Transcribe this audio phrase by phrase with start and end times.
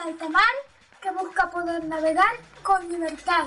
[0.00, 0.42] en alta mar
[1.02, 3.46] que busca poder navegar con libertad.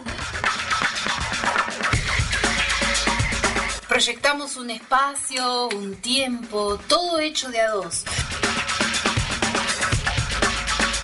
[3.87, 8.03] Proyectamos un espacio, un tiempo, todo hecho de a dos.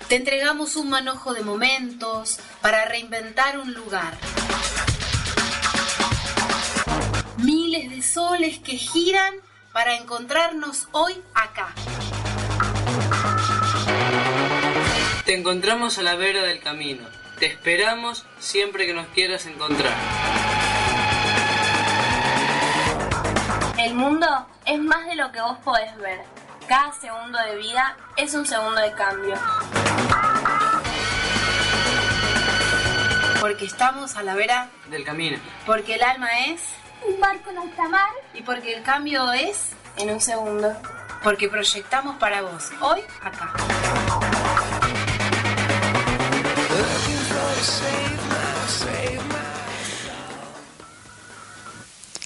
[0.08, 4.18] Te entregamos un manojo de momentos para reinventar un lugar.
[7.38, 9.36] Miles de soles que giran
[9.72, 11.74] para encontrarnos hoy acá.
[15.30, 17.08] Te encontramos a la vera del camino.
[17.38, 19.94] Te esperamos siempre que nos quieras encontrar.
[23.78, 24.26] El mundo
[24.66, 26.22] es más de lo que vos podés ver.
[26.68, 29.36] Cada segundo de vida es un segundo de cambio.
[33.40, 35.38] Porque estamos a la vera Del camino.
[35.68, 36.62] Porque el alma es
[37.08, 40.76] Un barco en alta mar y porque el cambio es En un segundo.
[41.22, 43.54] porque proyectamos para vos hoy acá.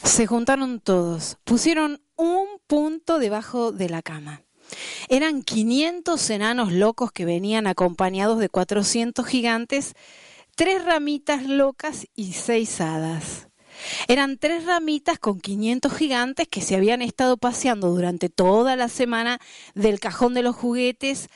[0.03, 4.43] Se juntaron todos, pusieron un punto debajo de la cama.
[5.09, 9.95] Eran 500 enanos locos que venían acompañados de 400 gigantes,
[10.55, 13.47] tres ramitas locas y seis hadas.
[14.07, 19.39] Eran tres ramitas con 500 gigantes que se habían estado paseando durante toda la semana
[19.73, 21.29] del cajón de los juguetes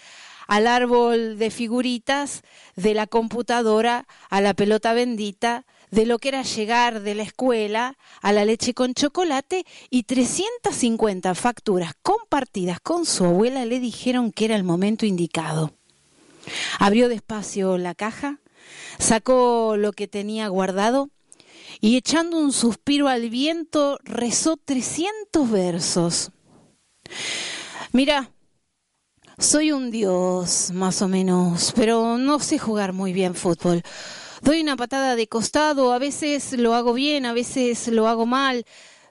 [0.48, 2.42] al árbol de figuritas,
[2.76, 7.98] de la computadora a la pelota bendita, de lo que era llegar de la escuela
[8.22, 14.46] a la leche con chocolate y 350 facturas compartidas con su abuela le dijeron que
[14.46, 15.74] era el momento indicado.
[16.80, 18.40] Abrió despacio la caja,
[19.00, 21.10] sacó lo que tenía guardado
[21.80, 26.32] y echando un suspiro al viento rezó 300 versos.
[27.92, 28.32] Mira,
[29.40, 33.84] soy un dios, más o menos, pero no sé jugar muy bien fútbol.
[34.42, 38.66] Doy una patada de costado, a veces lo hago bien, a veces lo hago mal.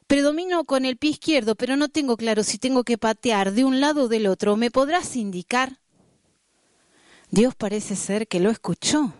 [0.06, 3.80] Predomino con el pie izquierdo, pero no tengo claro si tengo que patear de un
[3.80, 4.56] lado o del otro.
[4.56, 5.80] ¿Me podrás indicar?
[7.30, 9.12] Dios parece ser que lo escuchó.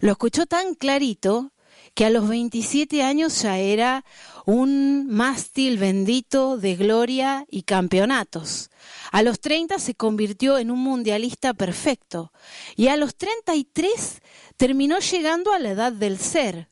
[0.00, 1.53] Lo escuchó tan clarito
[1.94, 4.04] que a los 27 años ya era
[4.44, 8.70] un mástil bendito de gloria y campeonatos.
[9.12, 12.32] A los 30 se convirtió en un mundialista perfecto
[12.76, 14.20] y a los 33
[14.56, 16.68] terminó llegando a la edad del ser.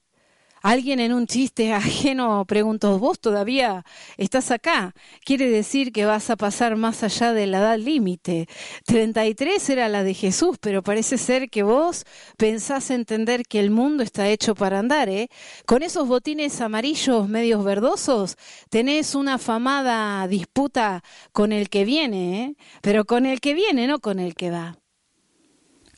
[0.63, 3.85] Alguien en un chiste ajeno preguntó, ¿vos todavía
[4.17, 4.95] estás acá?
[5.25, 8.49] Quiere decir que vas a pasar más allá de la edad límite.
[8.87, 12.05] 33 era la de Jesús, pero parece ser que vos
[12.37, 15.29] pensás entender que el mundo está hecho para andar, ¿eh?
[15.67, 18.37] Con esos botines amarillos medios verdosos
[18.71, 21.03] tenés una afamada disputa
[21.33, 22.57] con el que viene, ¿eh?
[22.83, 24.79] Pero con el que viene, no con el que va.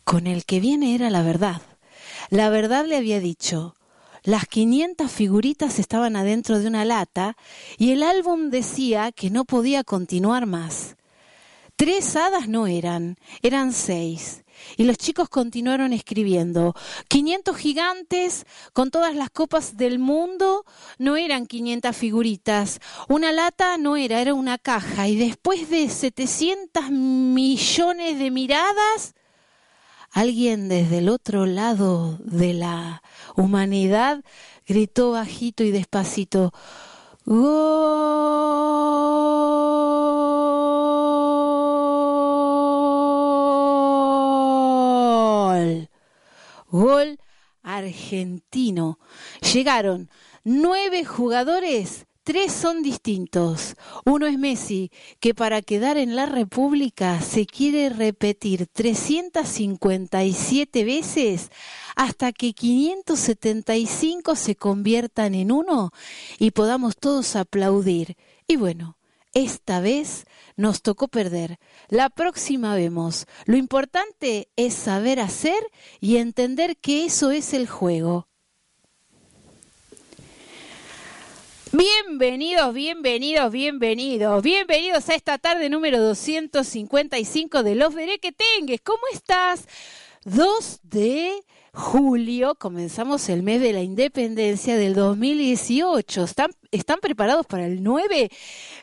[0.04, 1.60] Con el que viene era la verdad.
[2.31, 3.75] La verdad le había dicho,
[4.25, 7.37] las 500 figuritas estaban adentro de una lata
[7.77, 10.97] y el álbum decía que no podía continuar más.
[11.77, 14.43] Tres hadas no eran, eran seis.
[14.79, 16.75] Y los chicos continuaron escribiendo.
[17.09, 20.65] 500 gigantes con todas las copas del mundo
[20.99, 22.81] no eran 500 figuritas.
[23.09, 25.06] Una lata no era, era una caja.
[25.06, 29.15] Y después de 700 millones de miradas,
[30.14, 33.02] alguien desde el otro lado de la
[33.34, 34.22] humanidad
[34.64, 36.52] gritó bajito y despacito,
[37.26, 37.50] ¡Gol!
[46.70, 47.19] Gol
[47.64, 49.00] argentino.
[49.52, 50.08] Llegaron
[50.44, 53.77] nueve jugadores Tres son distintos.
[54.07, 54.91] Uno es Messi,
[55.21, 61.51] que para quedar en la República se quiere repetir 357 veces
[61.97, 65.91] hasta que 575 se conviertan en uno
[66.39, 68.17] y podamos todos aplaudir.
[68.47, 68.97] Y bueno,
[69.35, 70.25] esta vez
[70.56, 71.59] nos tocó perder.
[71.89, 73.27] La próxima vemos.
[73.44, 75.62] Lo importante es saber hacer
[76.00, 78.29] y entender que eso es el juego.
[81.76, 88.81] Bienvenidos, bienvenidos, bienvenidos, bienvenidos a esta tarde número 255 de Los Veré que Tengues.
[88.81, 89.67] ¿Cómo estás?
[90.25, 91.32] 2 de
[91.73, 96.23] julio comenzamos el mes de la independencia del 2018.
[96.23, 98.31] ¿Están, ¿Están preparados para el 9?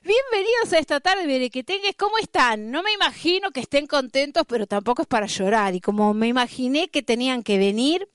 [0.03, 1.95] Bienvenidos a esta tarde, Veré que Tengues.
[1.95, 2.71] ¿Cómo están?
[2.71, 5.75] No me imagino que estén contentos, pero tampoco es para llorar.
[5.75, 8.09] Y como me imaginé que tenían que venir,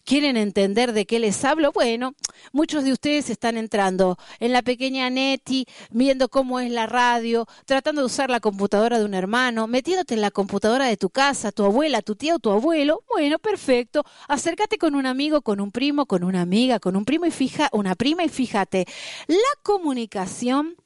[0.06, 1.72] ¿Quieren entender de qué les hablo?
[1.72, 2.14] Bueno,
[2.52, 8.02] muchos de ustedes están entrando en la pequeña Neti, viendo cómo es la radio, tratando
[8.02, 11.64] de usar la computadora de un hermano, metiéndote en la computadora de tu casa, tu
[11.64, 13.02] abuela, tu tía o tu abuelo.
[13.08, 14.04] Bueno, perfecto.
[14.28, 17.68] Acércate con un amigo, con un primo, con una amiga, con un primo y fija,
[17.72, 18.86] una prima y fíjate,
[19.26, 20.76] la comunicación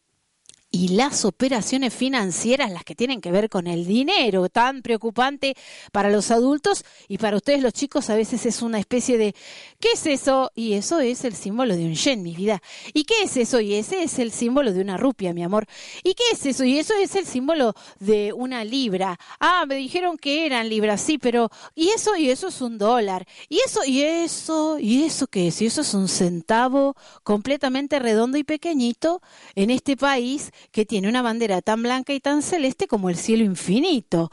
[0.71, 5.57] y las operaciones financieras, las que tienen que ver con el dinero, tan preocupante
[5.91, 9.35] para los adultos y para ustedes los chicos a veces es una especie de
[9.81, 10.53] ¿qué es eso?
[10.55, 12.63] Y eso es el símbolo de un yen, mi vida.
[12.95, 13.61] ¿Y qué es eso?
[13.61, 15.67] Y ese es el símbolo de una rupia, mi amor.
[16.05, 16.65] ¿Y qué es eso?
[16.65, 19.19] Y eso es el símbolo de una libra.
[19.41, 22.17] Ah, me dijeron que eran libras, sí, pero ¿y eso?
[22.17, 23.27] Y eso es un dólar.
[23.49, 23.81] ¿Y eso?
[23.85, 24.79] Y eso?
[24.79, 25.61] ¿Y eso qué es?
[25.63, 26.95] Y eso es un centavo
[27.25, 29.21] completamente redondo y pequeñito
[29.57, 33.45] en este país que tiene una bandera tan blanca y tan celeste como el cielo
[33.45, 34.31] infinito.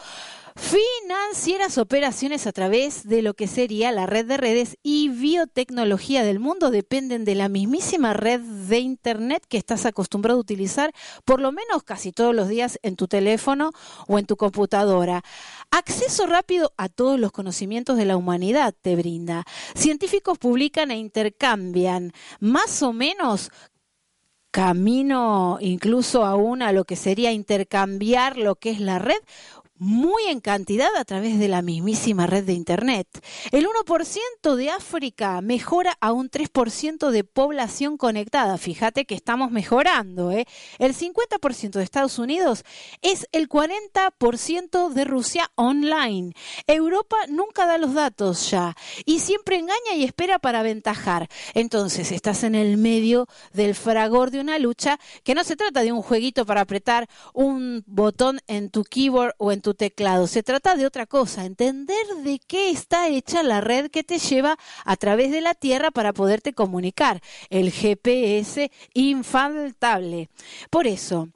[0.58, 6.40] Financieras operaciones a través de lo que sería la red de redes y biotecnología del
[6.40, 10.94] mundo dependen de la mismísima red de Internet que estás acostumbrado a utilizar
[11.26, 13.72] por lo menos casi todos los días en tu teléfono
[14.08, 15.24] o en tu computadora.
[15.70, 19.46] Acceso rápido a todos los conocimientos de la humanidad te brinda.
[19.76, 23.52] Científicos publican e intercambian más o menos
[24.52, 29.20] camino incluso aún a lo que sería intercambiar lo que es la red
[29.80, 33.08] muy en cantidad a través de la mismísima red de Internet.
[33.52, 38.58] El 1% de África mejora a un 3% de población conectada.
[38.58, 40.32] Fíjate que estamos mejorando.
[40.32, 40.46] ¿eh?
[40.80, 42.64] El 50% de Estados Unidos
[43.02, 46.34] es el 40% de Rusia online.
[46.66, 48.76] Europa nunca da los datos ya
[49.06, 51.28] y siempre engaña y espera para aventajar.
[51.54, 55.92] Entonces estás en el medio del fragor de una lucha que no se trata de
[55.92, 60.28] un jueguito para apretar un botón en tu keyboard o en tu tu teclado.
[60.28, 64.58] Se trata de otra cosa, entender de qué está hecha la red que te lleva
[64.86, 67.20] a través de la Tierra para poderte comunicar.
[67.50, 70.30] El GPS infaltable.
[70.70, 71.28] Por eso,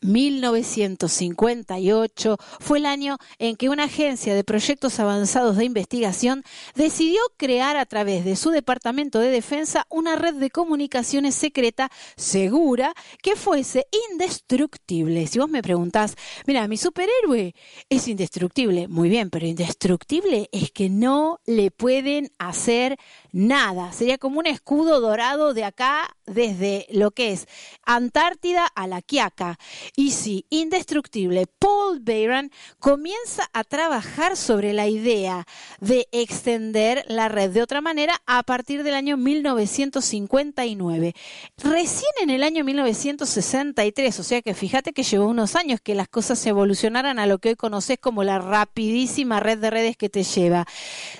[0.00, 7.76] 1958 fue el año en que una agencia de proyectos avanzados de investigación decidió crear
[7.76, 13.86] a través de su Departamento de Defensa una red de comunicaciones secreta segura que fuese
[14.10, 15.26] indestructible.
[15.26, 16.16] Si vos me preguntás,
[16.46, 17.54] mira, mi superhéroe
[17.88, 22.98] es indestructible, muy bien, pero indestructible es que no le pueden hacer
[23.32, 23.92] nada.
[23.92, 27.46] Sería como un escudo dorado de acá desde lo que es
[27.84, 29.58] Antártida a la Quiaca.
[29.96, 35.46] Y sí, indestructible, Paul Bayron comienza a trabajar sobre la idea
[35.80, 41.14] de extender la red de otra manera a partir del año 1959.
[41.58, 46.08] Recién en el año 1963, o sea que fíjate que llevó unos años que las
[46.08, 50.08] cosas se evolucionaran a lo que hoy conoces como la rapidísima red de redes que
[50.08, 50.66] te lleva.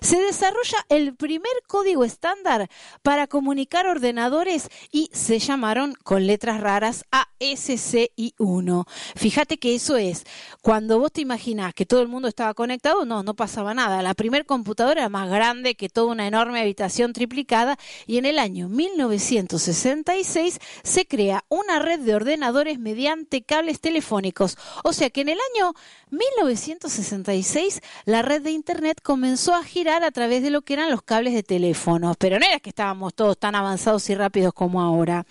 [0.00, 2.68] Se desarrolla el primer código estándar
[3.02, 8.86] para comunicar ordenadores y se llamaron con letras raras ASCII1.
[9.16, 10.24] Fíjate que eso es,
[10.62, 14.02] cuando vos te imaginás que todo el mundo estaba conectado, no, no pasaba nada.
[14.02, 18.38] La primer computadora era más grande que toda una enorme habitación triplicada y en el
[18.38, 24.56] año 1966 se crea una red de ordenadores mediante cables telefónicos.
[24.84, 25.74] O sea que en el año
[26.10, 31.02] 1966 la red de Internet comenzó a girar a través de lo que eran los
[31.02, 35.26] cables de teléfono, pero no era que estábamos todos tan avanzados y rápidos como ahora.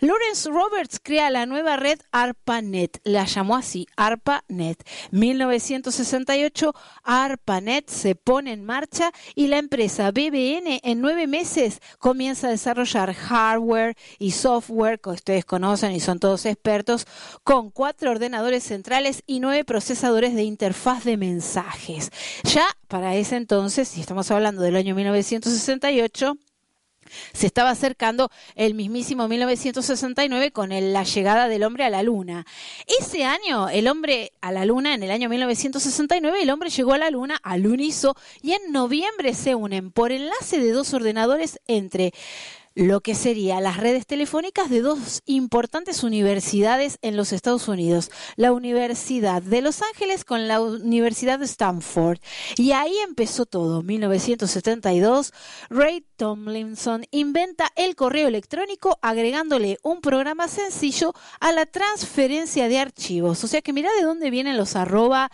[0.00, 4.86] Lawrence Roberts crea la nueva red ARPANET, la llamó así, ARPANET.
[5.10, 12.50] 1968, ARPANET se pone en marcha y la empresa BBN en nueve meses comienza a
[12.50, 17.06] desarrollar hardware y software que ustedes conocen y son todos expertos,
[17.42, 22.10] con cuatro ordenadores centrales y nueve procesadores de interfaz de mensajes.
[22.44, 26.36] Ya para ese entonces, si estamos hablando del año 1968,
[27.32, 32.46] se estaba acercando el mismísimo 1969 con la llegada del hombre a la luna.
[33.00, 36.98] Ese año, el hombre a la luna, en el año 1969, el hombre llegó a
[36.98, 42.12] la luna, alunizó, y en noviembre se unen por enlace de dos ordenadores entre
[42.76, 48.52] lo que sería las redes telefónicas de dos importantes universidades en los Estados Unidos, la
[48.52, 52.18] Universidad de Los Ángeles con la Universidad de Stanford.
[52.58, 53.82] Y ahí empezó todo.
[53.82, 55.32] 1972,
[55.70, 63.42] Ray Tomlinson inventa el correo electrónico agregándole un programa sencillo a la transferencia de archivos.
[63.42, 65.30] O sea que mira de dónde vienen los arroba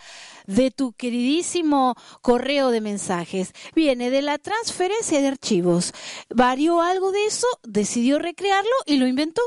[0.47, 3.53] de tu queridísimo correo de mensajes.
[3.75, 5.93] Viene de la transferencia de archivos.
[6.29, 9.43] Varió algo de eso, decidió recrearlo y lo inventó.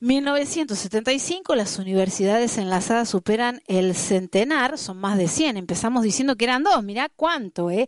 [0.00, 5.56] 1975 las universidades enlazadas superan el centenar, son más de 100.
[5.56, 7.86] Empezamos diciendo que eran dos, mira cuánto, ¿eh?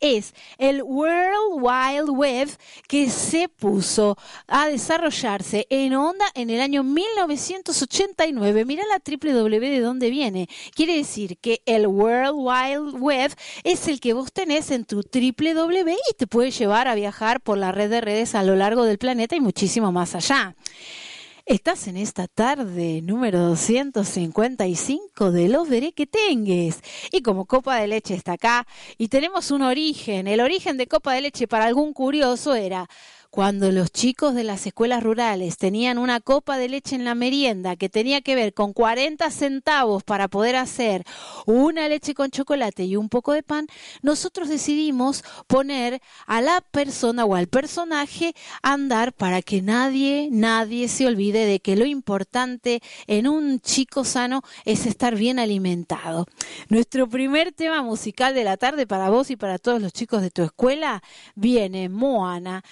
[0.00, 2.50] es el World Wide Web
[2.88, 8.64] que se puso a desarrollarse en onda en el año 1989.
[8.64, 10.48] Mira la www de dónde viene.
[10.74, 13.32] Quiere decir que el World Wide Web
[13.64, 17.58] es el que vos tenés en tu www y te puede llevar a viajar por
[17.58, 20.56] la red de redes a lo largo del planeta y muchísimo más allá.
[21.48, 26.80] Estás en esta tarde número 255 de Los que Tengues.
[27.12, 28.66] Y como Copa de Leche está acá,
[28.98, 32.88] y tenemos un origen, el origen de Copa de Leche para algún curioso era
[33.30, 37.76] cuando los chicos de las escuelas rurales tenían una copa de leche en la merienda
[37.76, 41.04] que tenía que ver con 40 centavos para poder hacer
[41.46, 43.66] una leche con chocolate y un poco de pan,
[44.02, 50.88] nosotros decidimos poner a la persona o al personaje a andar para que nadie, nadie
[50.88, 56.26] se olvide de que lo importante en un chico sano es estar bien alimentado.
[56.68, 60.30] Nuestro primer tema musical de la tarde para vos y para todos los chicos de
[60.30, 61.02] tu escuela
[61.34, 62.62] viene Moana.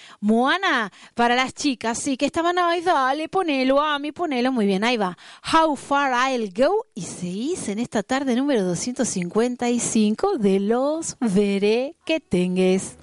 [0.45, 4.83] Moana para las chicas, sí, que estaban ahí, dale, ponelo, a mí, ponelo, muy bien,
[4.83, 5.17] ahí va.
[5.51, 11.95] How Far I'll Go, y se hizo en esta tarde número 255 de Los Veré
[12.05, 12.95] que Tengues.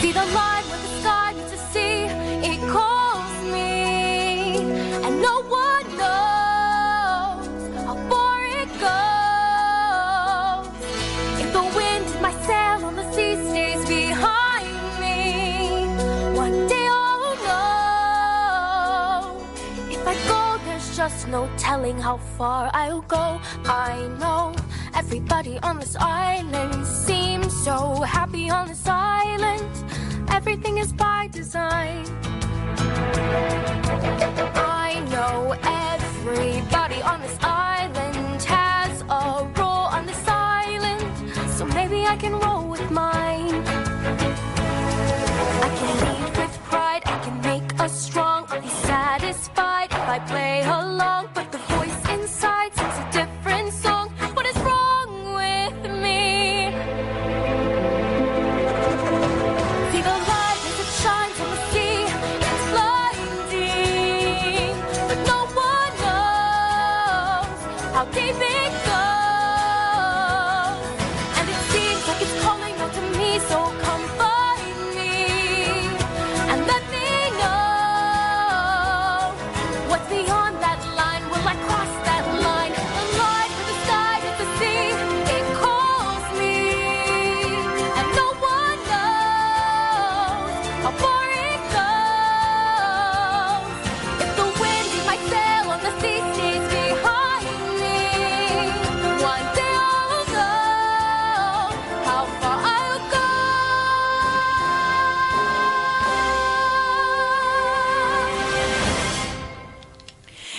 [0.00, 2.04] See the line where the sky meets the sea,
[2.46, 4.58] it calls me,
[5.04, 6.27] and no one knows
[13.58, 14.68] stays behind
[15.00, 15.86] me,
[16.36, 19.20] one day I'll know.
[19.90, 23.40] If I go, there's just no telling how far I'll go.
[23.64, 24.54] I know
[24.94, 29.72] everybody on this island seems so happy on this island.
[30.30, 32.06] Everything is by design.
[34.86, 41.02] I know everybody on this island has a role on this island,
[41.56, 42.57] so maybe I can roll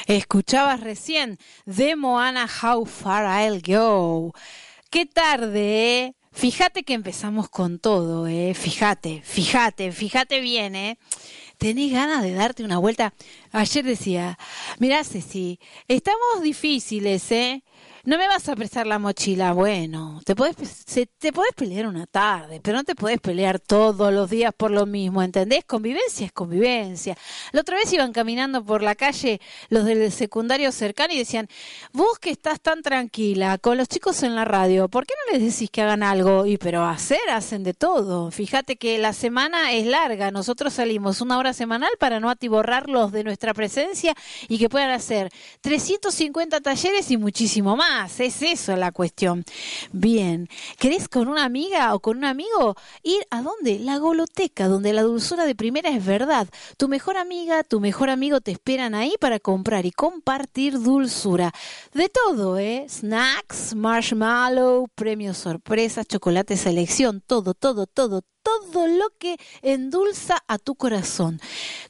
[0.10, 1.38] Escuchabas recién
[1.68, 4.34] de Moana How Far I'll Go.
[4.90, 6.16] Qué tarde, ¿eh?
[6.32, 8.56] Fíjate que empezamos con todo, ¿eh?
[8.56, 10.98] Fíjate, fíjate, fíjate bien, ¿eh?
[11.60, 13.14] tenés ganas de darte una vuelta.
[13.52, 14.40] Ayer decía,
[14.80, 17.64] mirá Ceci, estamos difíciles, ¿eh?
[18.10, 19.54] No me vas a prestar la mochila.
[19.54, 20.56] Bueno, te puedes
[21.20, 24.88] te podés pelear una tarde, pero no te podés pelear todos los días por lo
[24.88, 25.64] mismo, ¿entendés?
[25.64, 27.16] Convivencia es convivencia.
[27.52, 29.40] La otra vez iban caminando por la calle
[29.70, 31.48] los del secundario cercano y decían,
[31.94, 35.54] vos que estás tan tranquila con los chicos en la radio, ¿por qué no les
[35.54, 36.48] decís que hagan algo?
[36.48, 38.32] Y pero hacer, hacen de todo.
[38.32, 43.24] Fíjate que la semana es larga, nosotros salimos una hora semanal para no atiborrarlos de
[43.24, 44.16] nuestra presencia
[44.48, 45.30] y que puedan hacer
[45.62, 49.44] 350 talleres y muchísimo más es eso la cuestión.
[49.92, 53.80] Bien, ¿querés con una amiga o con un amigo ir a dónde?
[53.80, 56.48] La goloteca, donde la dulzura de primera es verdad.
[56.78, 61.52] Tu mejor amiga, tu mejor amigo te esperan ahí para comprar y compartir dulzura.
[61.94, 62.86] De todo, ¿eh?
[62.90, 68.39] Snacks, marshmallow, premios sorpresas, chocolate selección, todo, todo, todo, todo
[68.74, 71.40] lo que endulza a tu corazón.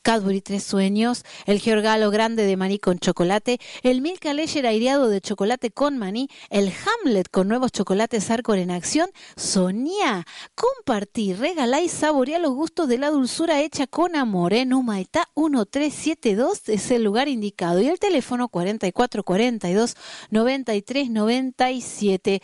[0.01, 5.21] Cadbury Tres Sueños, el Georgalo Grande de maní con chocolate, el Milka Leyer aireado de
[5.21, 9.09] chocolate con maní, el Hamlet con nuevos chocolates Arcor en acción.
[9.35, 10.25] Sonia,
[10.55, 14.53] compartir, regalar y saborear los gustos de la dulzura hecha con amor.
[14.53, 19.95] En Humaitá 1372 es el lugar indicado y el teléfono 4442
[20.31, 22.41] 9397.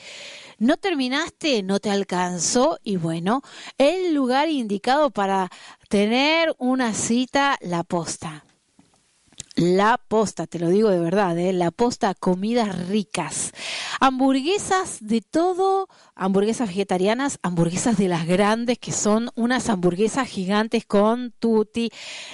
[0.58, 1.64] ¿No terminaste?
[1.64, 2.80] ¿No te alcanzó?
[2.84, 3.42] Y bueno,
[3.78, 5.50] el lugar indicado para
[5.90, 8.46] tener una cita, la posta.
[9.58, 11.54] La posta, te lo digo de verdad, ¿eh?
[11.54, 13.54] la posta, comidas ricas.
[14.02, 21.32] Hamburguesas de todo, hamburguesas vegetarianas, hamburguesas de las grandes, que son unas hamburguesas gigantes con
[21.40, 21.90] tutti,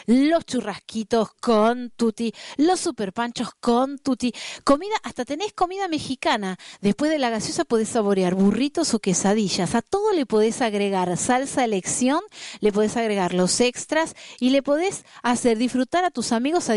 [0.07, 4.33] los churrasquitos con tutti, los superpanchos con tutti.
[4.63, 6.57] Comida, hasta tenés comida mexicana.
[6.81, 9.75] Después de la gaseosa podés saborear burritos o quesadillas.
[9.75, 12.21] A todo le podés agregar salsa elección,
[12.61, 16.71] le podés agregar los extras y le podés hacer disfrutar a tus amigos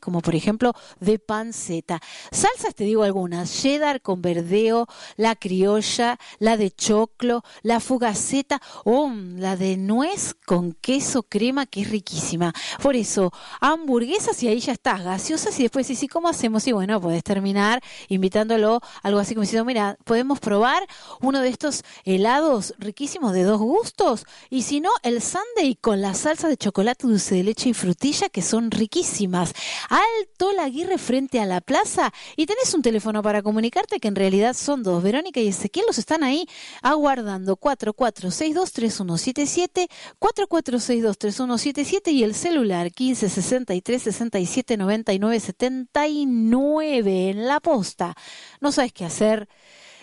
[0.00, 2.00] como por ejemplo de panceta.
[2.30, 4.86] Salsas, te digo algunas, cheddar con verdeo,
[5.16, 11.82] la criolla, la de choclo, la fugaceta o la de nuez con queso crema, que
[11.82, 12.52] es riquísima.
[12.82, 16.66] Por eso, hamburguesas y ahí ya estás, gaseosas y después, ¿y sí, cómo hacemos?
[16.66, 20.82] Y bueno, puedes terminar invitándolo algo así como diciendo, mira, podemos probar
[21.20, 26.14] uno de estos helados riquísimos de dos gustos y si no, el sundae con la
[26.14, 28.70] salsa de chocolate, dulce de leche y frutilla que son
[29.18, 29.52] riquísimas
[29.88, 34.14] Alto la Aguirre frente a la plaza y tenés un teléfono para comunicarte que en
[34.14, 35.02] realidad son dos.
[35.02, 36.46] Verónica y Ezequiel los están ahí
[36.82, 48.14] aguardando 44623177, 44623177 y el celular 1563 67 99 79 en la posta.
[48.60, 49.48] No sabes qué hacer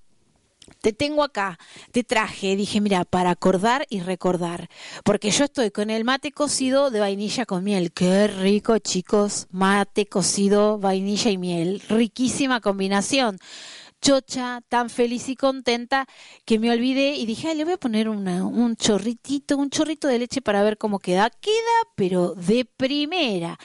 [0.81, 1.59] te tengo acá,
[1.93, 4.69] te traje, dije, mira, para acordar y recordar,
[5.05, 7.93] porque yo estoy con el mate cocido de vainilla con miel.
[7.93, 11.83] Qué rico, chicos, mate cocido, vainilla y miel.
[11.89, 13.39] Riquísima combinación
[14.01, 16.07] chocha, tan feliz y contenta
[16.45, 20.09] que me olvidé y dije, Ay, le voy a poner una, un chorritito, un chorrito
[20.09, 21.31] de leche para ver cómo queda.
[21.31, 21.55] Queda,
[21.95, 23.59] pero de primera.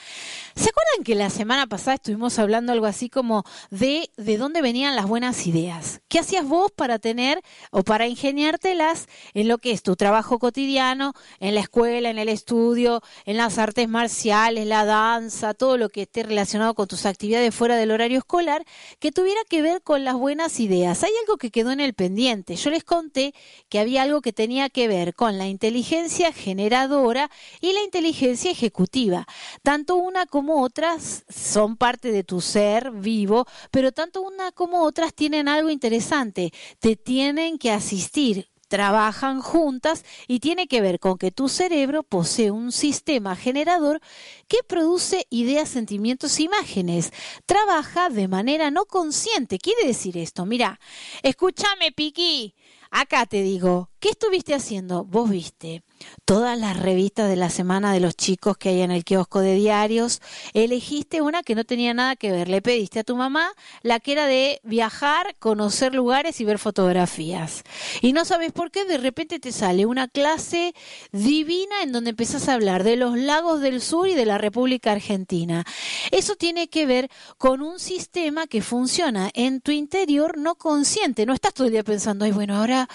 [0.54, 4.96] ¿Se acuerdan que la semana pasada estuvimos hablando algo así como de de dónde venían
[4.96, 6.00] las buenas ideas?
[6.08, 11.12] ¿Qué hacías vos para tener o para ingeniártelas en lo que es tu trabajo cotidiano,
[11.40, 16.02] en la escuela, en el estudio, en las artes marciales, la danza, todo lo que
[16.02, 18.64] esté relacionado con tus actividades fuera del horario escolar,
[18.98, 20.25] que tuviera que ver con las buenas
[20.60, 21.04] ideas.
[21.04, 22.56] Hay algo que quedó en el pendiente.
[22.56, 23.34] Yo les conté
[23.68, 29.26] que había algo que tenía que ver con la inteligencia generadora y la inteligencia ejecutiva.
[29.62, 35.14] Tanto una como otras son parte de tu ser vivo, pero tanto una como otras
[35.14, 36.52] tienen algo interesante.
[36.78, 42.50] Te tienen que asistir trabajan juntas y tiene que ver con que tu cerebro posee
[42.50, 44.00] un sistema generador
[44.48, 47.12] que produce ideas, sentimientos, imágenes.
[47.46, 49.58] Trabaja de manera no consciente.
[49.58, 50.80] Quiere decir esto, mira,
[51.22, 52.54] escúchame, Piqui.
[52.90, 55.04] Acá te digo, ¿qué estuviste haciendo?
[55.04, 55.82] Vos viste
[56.24, 59.54] todas las revistas de la semana de los chicos que hay en el kiosco de
[59.54, 60.20] diarios,
[60.54, 64.12] elegiste una que no tenía nada que ver, le pediste a tu mamá la que
[64.12, 67.62] era de viajar, conocer lugares y ver fotografías.
[68.00, 70.74] Y no sabes por qué, de repente te sale una clase
[71.12, 74.92] divina en donde empezás a hablar de los lagos del sur y de la República
[74.92, 75.64] Argentina.
[76.10, 81.34] Eso tiene que ver con un sistema que funciona en tu interior no consciente, no
[81.34, 82.88] estás todo el día pensando, ay, bueno, ahora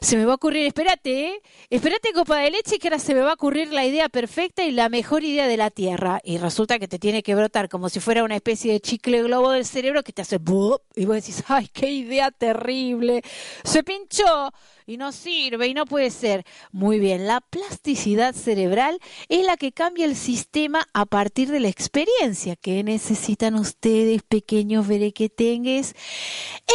[0.00, 1.42] se me va a ocurrir, espérate, ¿eh?
[1.68, 4.70] espérate, copa de leche, que ahora se me va a ocurrir la idea perfecta y
[4.70, 6.20] la mejor idea de la Tierra.
[6.24, 9.50] Y resulta que te tiene que brotar como si fuera una especie de chicle globo
[9.50, 13.22] del cerebro que te hace y vos decís, ay, qué idea terrible.
[13.64, 14.52] Se pinchó
[14.90, 16.44] y no sirve y no puede ser.
[16.72, 18.98] Muy bien, la plasticidad cerebral
[19.28, 24.88] es la que cambia el sistema a partir de la experiencia que necesitan ustedes, pequeños
[24.88, 25.94] verequetengues.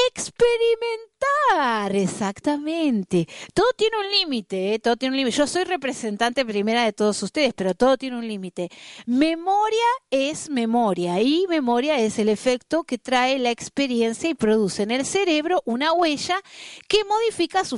[0.09, 3.27] Experimentar, exactamente.
[3.53, 4.79] Todo tiene un límite, ¿eh?
[4.79, 5.37] todo tiene un límite.
[5.37, 8.69] Yo soy representante primera de todos ustedes, pero todo tiene un límite.
[9.05, 14.91] Memoria es memoria y memoria es el efecto que trae la experiencia y produce en
[14.91, 16.41] el cerebro una huella
[16.87, 17.77] que modifica su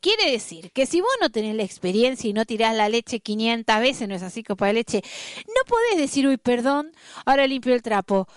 [0.00, 3.80] Quiere decir que si vos no tenés la experiencia y no tirás la leche 500
[3.80, 5.02] veces, no es así, copa de leche,
[5.46, 6.92] no podés decir, uy, perdón,
[7.24, 8.28] ahora limpio el trapo.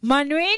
[0.00, 0.56] Manuel,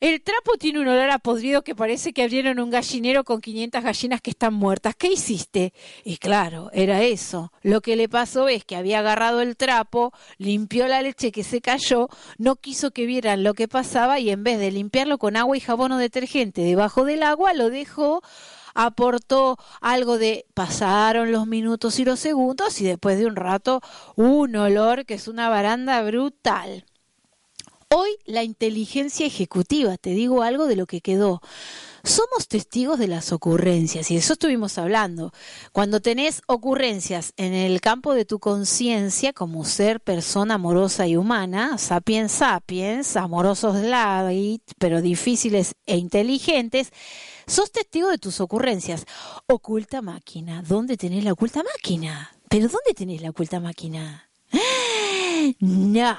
[0.00, 3.82] el trapo tiene un olor a podrido que parece que abrieron un gallinero con 500
[3.82, 4.94] gallinas que están muertas.
[4.94, 5.74] ¿Qué hiciste?
[6.04, 7.52] Y claro, era eso.
[7.62, 11.60] Lo que le pasó es que había agarrado el trapo, limpió la leche que se
[11.60, 12.08] cayó,
[12.38, 15.60] no quiso que vieran lo que pasaba y en vez de limpiarlo con agua y
[15.60, 18.22] jabón o detergente debajo del agua, lo dejó
[18.74, 23.80] aportó algo de pasaron los minutos y los segundos y después de un rato
[24.16, 26.84] un olor que es una baranda brutal.
[27.92, 31.40] Hoy la inteligencia ejecutiva, te digo algo de lo que quedó.
[32.04, 35.32] Somos testigos de las ocurrencias y de eso estuvimos hablando.
[35.72, 41.78] Cuando tenés ocurrencias en el campo de tu conciencia como ser persona amorosa y humana,
[41.78, 46.92] sapiens sapiens, amorosos light, pero difíciles e inteligentes,
[47.50, 49.06] sos testigo de tus ocurrencias.
[49.46, 50.62] Oculta máquina.
[50.62, 52.30] ¿Dónde tenés la oculta máquina?
[52.48, 54.30] ¿Pero dónde tenés la oculta máquina?
[55.60, 56.16] No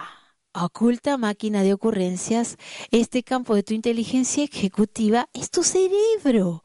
[0.53, 2.57] oculta máquina de ocurrencias,
[2.91, 6.63] este campo de tu inteligencia ejecutiva es tu cerebro.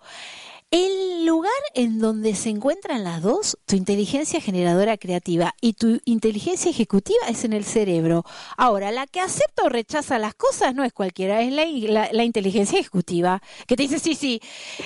[0.70, 6.70] El lugar en donde se encuentran las dos, tu inteligencia generadora creativa y tu inteligencia
[6.70, 8.24] ejecutiva es en el cerebro.
[8.56, 12.80] Ahora, la que acepta o rechaza las cosas no es cualquiera, es la, la inteligencia
[12.80, 14.40] ejecutiva, que te dice, sí, sí,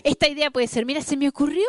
[0.05, 1.67] esta idea puede ser, mira, se me ocurrió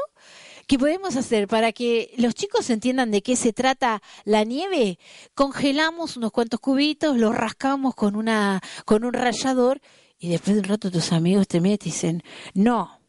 [0.68, 5.00] ¿Qué podemos hacer para que los chicos entiendan de qué se trata la nieve?
[5.36, 9.82] Congelamos unos cuantos cubitos, los rascamos con una con un rallador
[10.18, 13.01] y después de un rato tus amigos te meten y dicen, "No,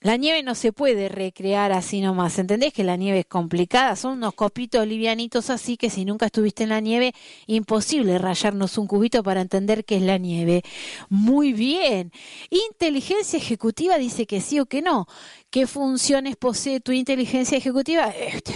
[0.00, 3.96] la nieve no se puede recrear así nomás, ¿entendés que la nieve es complicada?
[3.96, 7.12] Son unos copitos livianitos así que si nunca estuviste en la nieve,
[7.46, 10.62] imposible rayarnos un cubito para entender qué es la nieve.
[11.10, 12.12] Muy bien.
[12.48, 15.06] Inteligencia ejecutiva dice que sí o que no.
[15.50, 18.08] ¿Qué funciones posee tu inteligencia ejecutiva?
[18.08, 18.54] Este,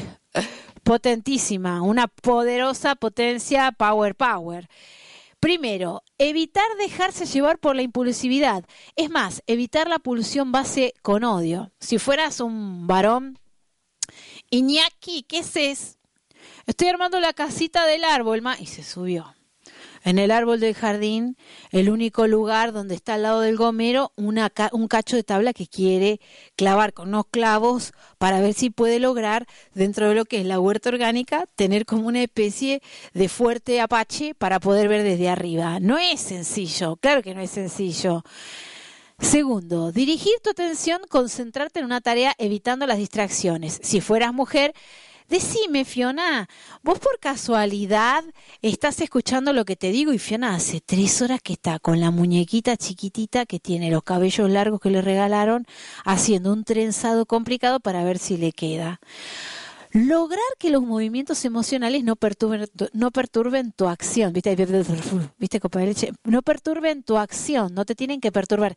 [0.82, 4.68] potentísima, una poderosa potencia power power.
[5.44, 8.64] Primero, evitar dejarse llevar por la impulsividad.
[8.96, 11.70] Es más, evitar la pulsión base con odio.
[11.78, 13.38] Si fueras un varón,
[14.48, 15.98] Iñaki, ¿qué es?
[16.64, 19.34] Estoy armando la casita del árbol, ma y se subió
[20.04, 21.36] en el árbol del jardín,
[21.70, 25.66] el único lugar donde está al lado del gomero, una, un cacho de tabla que
[25.66, 26.20] quiere
[26.56, 30.60] clavar con unos clavos para ver si puede lograr, dentro de lo que es la
[30.60, 32.82] huerta orgánica, tener como una especie
[33.14, 35.80] de fuerte apache para poder ver desde arriba.
[35.80, 38.22] No es sencillo, claro que no es sencillo.
[39.20, 43.80] Segundo, dirigir tu atención, concentrarte en una tarea evitando las distracciones.
[43.82, 44.74] Si fueras mujer,
[45.28, 46.48] Decime, Fiona,
[46.82, 48.22] vos por casualidad
[48.60, 52.10] estás escuchando lo que te digo y Fiona hace tres horas que está con la
[52.10, 55.66] muñequita chiquitita que tiene los cabellos largos que le regalaron
[56.04, 59.00] haciendo un trenzado complicado para ver si le queda.
[59.92, 64.54] Lograr que los movimientos emocionales no perturben, no perturben tu acción, ¿viste?
[65.38, 66.12] ¿Viste, leche?
[66.24, 68.76] No perturben tu acción, no te tienen que perturbar.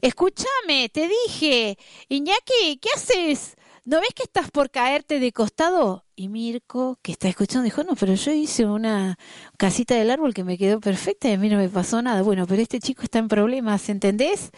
[0.00, 1.76] Escúchame, te dije,
[2.08, 3.56] Iñaki, ¿qué haces?
[3.88, 6.04] ¿No ves que estás por caerte de costado?
[6.14, 9.16] Y Mirko, que está escuchando, dijo, no, pero yo hice una
[9.56, 12.20] casita del árbol que me quedó perfecta y a mí no me pasó nada.
[12.20, 14.50] Bueno, pero este chico está en problemas, ¿entendés?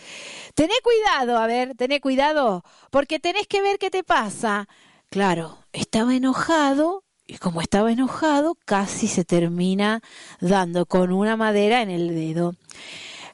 [0.57, 4.69] Tené cuidado, a ver, tené cuidado, porque tenés que ver qué te pasa.
[5.11, 10.01] Claro, estaba enojado y como estaba enojado, casi se termina
[10.41, 12.57] dando con una madera en el dedo.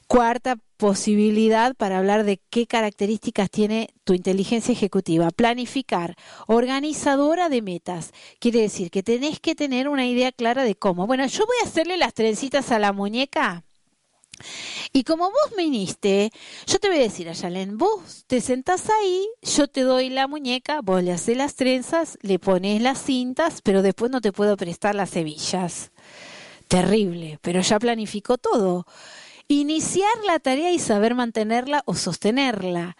[0.07, 5.31] Cuarta posibilidad para hablar de qué características tiene tu inteligencia ejecutiva.
[5.31, 6.15] Planificar,
[6.47, 8.13] organizadora de metas.
[8.39, 11.07] Quiere decir que tenés que tener una idea clara de cómo.
[11.07, 13.65] Bueno, yo voy a hacerle las trencitas a la muñeca.
[14.93, 16.31] Y como vos viniste,
[16.67, 20.79] yo te voy a decir, Ayalen, vos te sentás ahí, yo te doy la muñeca,
[20.81, 24.95] vos le haces las trenzas, le pones las cintas, pero después no te puedo prestar
[24.95, 25.91] las hebillas.
[26.67, 28.85] Terrible, pero ya planificó todo.
[29.47, 32.97] Iniciar la tarea y saber mantenerla o sostenerla.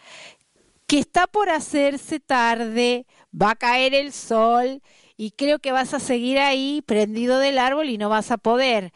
[0.87, 4.81] Que está por hacerse tarde, va a caer el sol
[5.17, 8.93] y creo que vas a seguir ahí prendido del árbol y no vas a poder.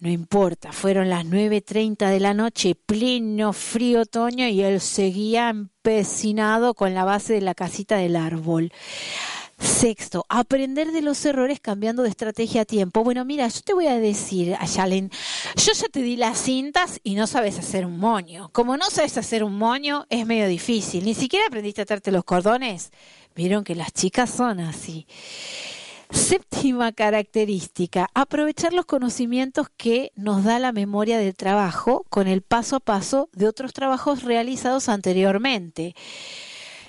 [0.00, 6.72] No importa, fueron las 9.30 de la noche, pleno frío otoño y él seguía empecinado
[6.74, 8.72] con la base de la casita del árbol.
[9.60, 13.04] Sexto, aprender de los errores cambiando de estrategia a tiempo.
[13.04, 15.10] Bueno, mira, yo te voy a decir, Ayalen,
[15.54, 18.48] yo ya te di las cintas y no sabes hacer un moño.
[18.52, 21.04] Como no sabes hacer un moño, es medio difícil.
[21.04, 22.90] Ni siquiera aprendiste a atarte los cordones.
[23.36, 25.06] Vieron que las chicas son así.
[26.10, 32.76] Séptima característica, aprovechar los conocimientos que nos da la memoria del trabajo con el paso
[32.76, 35.94] a paso de otros trabajos realizados anteriormente.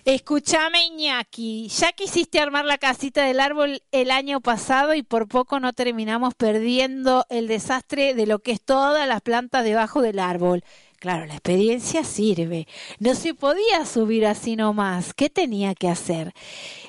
[0.03, 5.59] Escúchame, Iñaki, ya quisiste armar la casita del árbol el año pasado y por poco
[5.59, 10.63] no terminamos perdiendo el desastre de lo que es todas las plantas debajo del árbol.
[10.97, 12.67] Claro, la experiencia sirve.
[12.97, 15.13] No se podía subir así nomás.
[15.13, 16.33] ¿Qué tenía que hacer?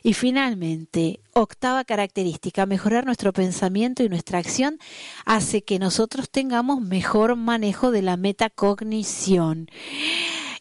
[0.03, 4.79] Y finalmente, octava característica, mejorar nuestro pensamiento y nuestra acción
[5.27, 9.69] hace que nosotros tengamos mejor manejo de la metacognición.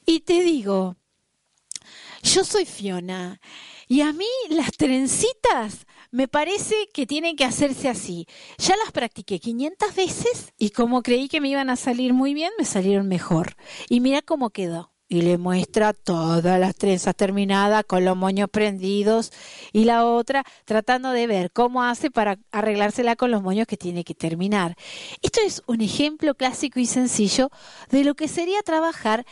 [0.05, 0.97] Y te digo,
[2.23, 3.39] yo soy Fiona
[3.87, 8.27] y a mí las trencitas me parece que tienen que hacerse así.
[8.57, 12.51] Ya las practiqué 500 veces y como creí que me iban a salir muy bien,
[12.57, 13.55] me salieron mejor.
[13.89, 14.91] Y mira cómo quedó.
[15.07, 19.33] Y le muestra todas las trenzas terminadas con los moños prendidos
[19.73, 24.05] y la otra tratando de ver cómo hace para arreglársela con los moños que tiene
[24.05, 24.77] que terminar.
[25.21, 27.49] Esto es un ejemplo clásico y sencillo
[27.89, 29.25] de lo que sería trabajar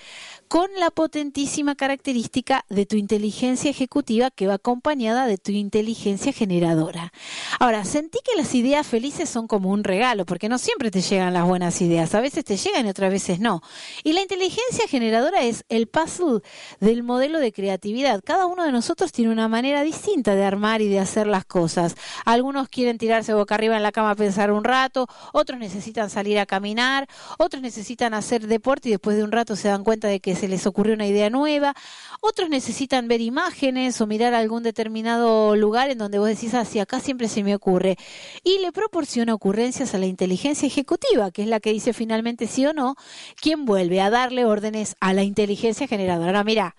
[0.49, 7.13] con la potentísima característica de tu inteligencia ejecutiva que va acompañada de tu inteligencia generadora.
[7.59, 11.35] Ahora, sentí que las ideas felices son como un regalo, porque no siempre te llegan
[11.35, 13.61] las buenas ideas, a veces te llegan y otras veces no.
[14.03, 16.41] Y la inteligencia generadora es el puzzle
[16.79, 18.23] del modelo de creatividad.
[18.25, 21.95] Cada uno de nosotros tiene una manera distinta de armar y de hacer las cosas.
[22.25, 26.39] Algunos quieren tirarse boca arriba en la cama a pensar un rato, otros necesitan salir
[26.39, 27.07] a caminar,
[27.37, 30.47] otros necesitan hacer deporte y después de un rato se dan cuenta de que se
[30.47, 31.75] les ocurrió una idea nueva,
[32.21, 36.83] otros necesitan ver imágenes o mirar algún determinado lugar en donde vos decís, así ah,
[36.83, 37.97] acá siempre se me ocurre,
[38.43, 42.65] y le proporciona ocurrencias a la inteligencia ejecutiva, que es la que dice finalmente sí
[42.65, 42.95] o no,
[43.39, 46.27] quien vuelve a darle órdenes a la inteligencia generadora.
[46.29, 46.75] Ahora, mira,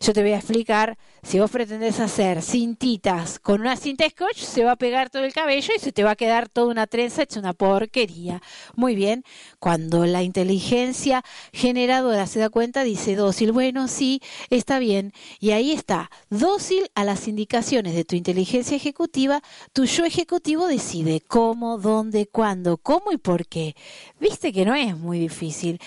[0.00, 4.64] yo te voy a explicar si vos pretendés hacer cintitas con una cinta scotch, se
[4.64, 7.22] va a pegar todo el cabello y se te va a quedar toda una trenza
[7.22, 8.40] hecha una porquería.
[8.74, 9.24] Muy bien,
[9.58, 15.12] cuando la inteligencia generadora se da cuenta, dice dócil, bueno, sí, está bien.
[15.38, 21.20] Y ahí está, dócil a las indicaciones de tu inteligencia ejecutiva, tu yo ejecutivo decide
[21.20, 23.76] cómo, dónde, cuándo, cómo y por qué.
[24.18, 25.80] Viste que no es muy difícil.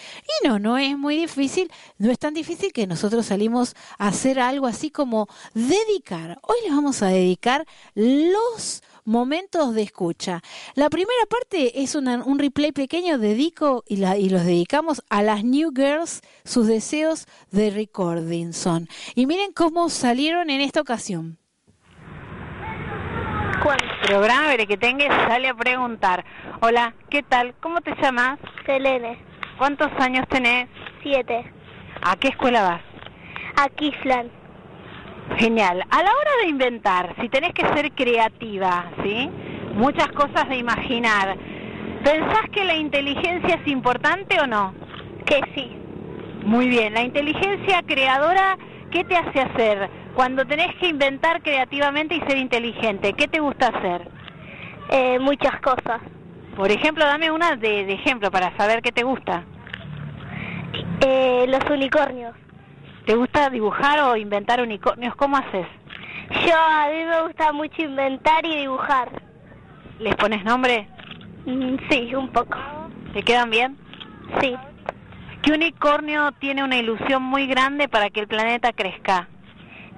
[0.43, 4.39] Y no, no es muy difícil, no es tan difícil que nosotros salimos a hacer
[4.39, 5.22] algo así como
[5.53, 6.39] dedicar.
[6.41, 10.41] Hoy les vamos a dedicar los momentos de escucha.
[10.75, 15.71] La primera parte es un replay pequeño, dedico y, y, los dedicamos a las New
[15.75, 18.87] Girls, sus deseos de recording son.
[19.15, 21.37] Y miren cómo salieron en esta ocasión.
[23.63, 26.25] Cuando programa que tengas sale a preguntar,
[26.61, 27.55] hola, ¿qué tal?
[27.61, 28.37] ¿Cómo te llamas?
[28.65, 29.17] Selene.
[29.57, 30.67] ¿Cuántos años tenés?
[31.01, 31.49] Siete.
[32.01, 32.81] ¿A qué escuela vas?
[33.55, 34.42] A Kisland.
[35.37, 35.83] Genial.
[35.89, 39.29] A la hora de inventar, si tenés que ser creativa, ¿sí?
[39.75, 41.35] Muchas cosas de imaginar.
[42.03, 44.73] ¿Pensás que la inteligencia es importante o no?
[45.25, 45.71] Que sí.
[46.45, 46.93] Muy bien.
[46.93, 48.57] La inteligencia creadora,
[48.91, 49.89] ¿qué te hace hacer?
[50.13, 54.07] Cuando tenés que inventar creativamente y ser inteligente, ¿qué te gusta hacer?
[54.89, 56.01] Eh, muchas cosas.
[56.55, 59.43] Por ejemplo, dame una de, ejemplo para saber qué te gusta.
[61.01, 62.35] Eh, los unicornios.
[63.05, 65.15] ¿Te gusta dibujar o inventar unicornios?
[65.15, 65.67] ¿Cómo haces?
[66.47, 69.09] Yo a mí me gusta mucho inventar y dibujar.
[69.99, 70.87] ¿Les pones nombre?
[71.45, 72.57] Mm, Sí, un poco.
[73.13, 73.77] ¿Te quedan bien?
[74.39, 74.55] Sí.
[75.41, 79.27] ¿Qué unicornio tiene una ilusión muy grande para que el planeta crezca?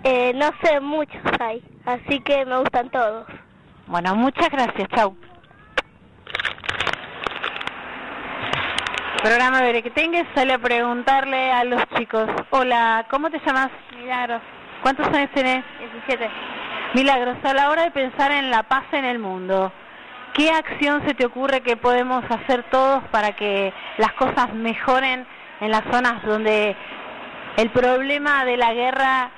[0.03, 3.27] Eh, no sé, muchos hay, así que me gustan todos.
[3.87, 5.15] Bueno, muchas gracias, chau.
[9.25, 12.29] Programa Bere que tengas sale a preguntarle a los chicos.
[12.51, 13.71] Hola, ¿cómo te llamas?
[13.97, 14.39] Milagros.
[14.83, 15.65] ¿Cuántos años tenés?
[15.79, 16.29] 17.
[16.93, 19.71] Milagros, a la hora de pensar en la paz en el mundo,
[20.35, 25.25] ¿qué acción se te ocurre que podemos hacer todos para que las cosas mejoren
[25.59, 26.75] en las zonas donde
[27.57, 29.31] el problema de la guerra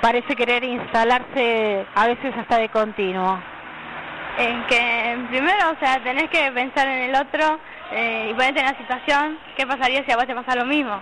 [0.00, 3.36] parece querer instalarse a veces hasta de continuo?
[4.38, 7.58] En que primero, o sea, tenés que pensar en el otro
[7.90, 11.00] eh, y ponerte en la situación, ¿qué pasaría si a vos te pasa lo mismo?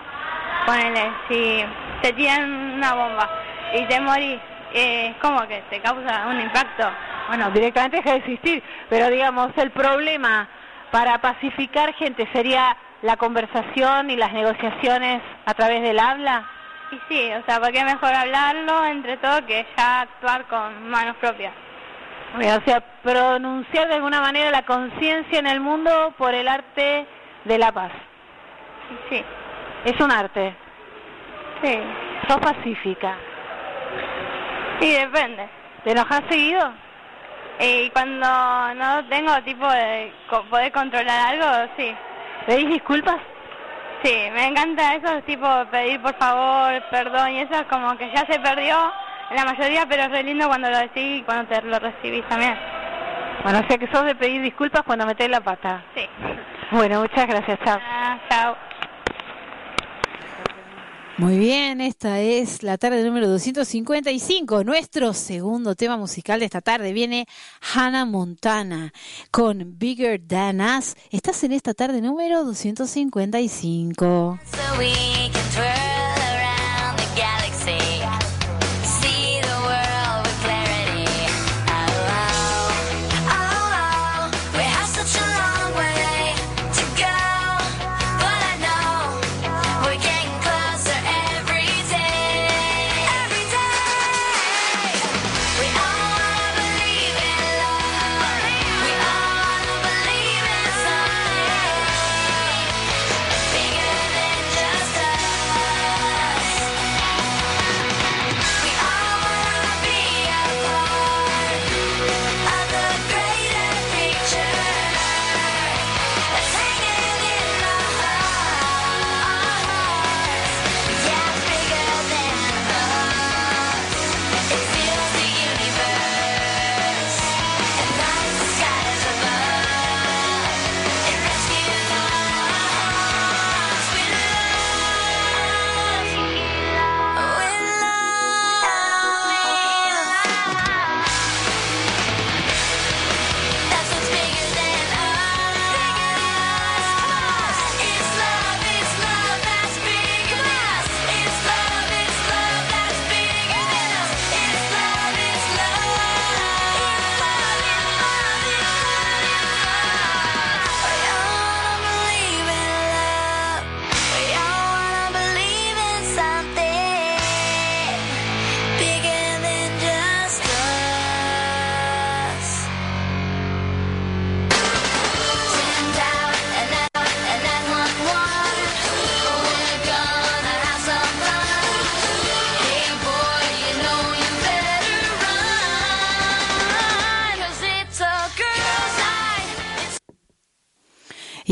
[0.65, 1.65] Ponele, si
[2.01, 3.29] te tiran una bomba
[3.73, 4.39] y te morís,
[4.73, 6.89] eh, ¿cómo que te causa un impacto?
[7.27, 10.47] Bueno, directamente deja de existir, pero digamos, el problema
[10.91, 16.45] para pacificar gente sería la conversación y las negociaciones a través del habla.
[16.91, 21.17] Y sí, o sea, porque es mejor hablarlo entre todo que ya actuar con manos
[21.17, 21.53] propias.
[22.35, 27.05] O sea, pronunciar de alguna manera la conciencia en el mundo por el arte
[27.45, 27.91] de la paz.
[29.09, 29.23] Sí,
[29.85, 30.55] Es un arte.
[31.63, 31.79] sí,
[32.27, 33.15] Sos pacífica.
[34.79, 35.47] sí, depende.
[35.83, 36.71] ¿Te enojas seguido?
[37.59, 38.27] Y cuando
[38.75, 41.95] no tengo tipo de co- poder controlar algo, sí.
[42.45, 43.17] ¿Pedís disculpas?
[44.03, 48.25] Sí, me encanta eso, tipo pedir por favor, perdón y eso es como que ya
[48.31, 48.77] se perdió
[49.35, 52.55] la mayoría, pero es re lindo cuando lo decís y cuando te lo recibís también.
[53.43, 55.83] Bueno, o sea que sos de pedir disculpas cuando metés la pata.
[55.95, 56.01] Sí.
[56.71, 57.79] Bueno, muchas gracias, chao.
[57.81, 58.55] Ah, chao.
[61.17, 64.63] Muy bien, esta es la tarde número 255.
[64.63, 67.25] Nuestro segundo tema musical de esta tarde viene
[67.73, 68.93] Hannah Montana
[69.31, 70.95] con Bigger Than Us.
[71.09, 74.39] Estás en esta tarde número 255.
[74.43, 75.36] So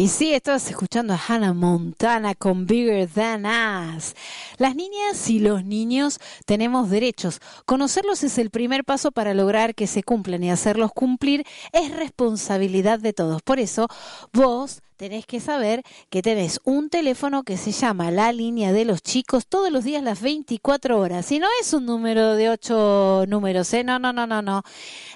[0.06, 4.14] Y sí, estabas escuchando a Hannah Montana con Bigger Than Us.
[4.60, 7.40] Las niñas y los niños tenemos derechos.
[7.66, 11.44] Conocerlos es el primer paso para lograr que se cumplan y hacerlos cumplir
[11.74, 13.42] es responsabilidad de todos.
[13.42, 13.88] Por eso,
[14.32, 19.02] vos tenés que saber que tenés un teléfono que se llama la línea de los
[19.02, 21.32] chicos todos los días las 24 horas.
[21.32, 23.84] Y no es un número de ocho números, ¿eh?
[23.84, 24.64] No, no, no, no, no.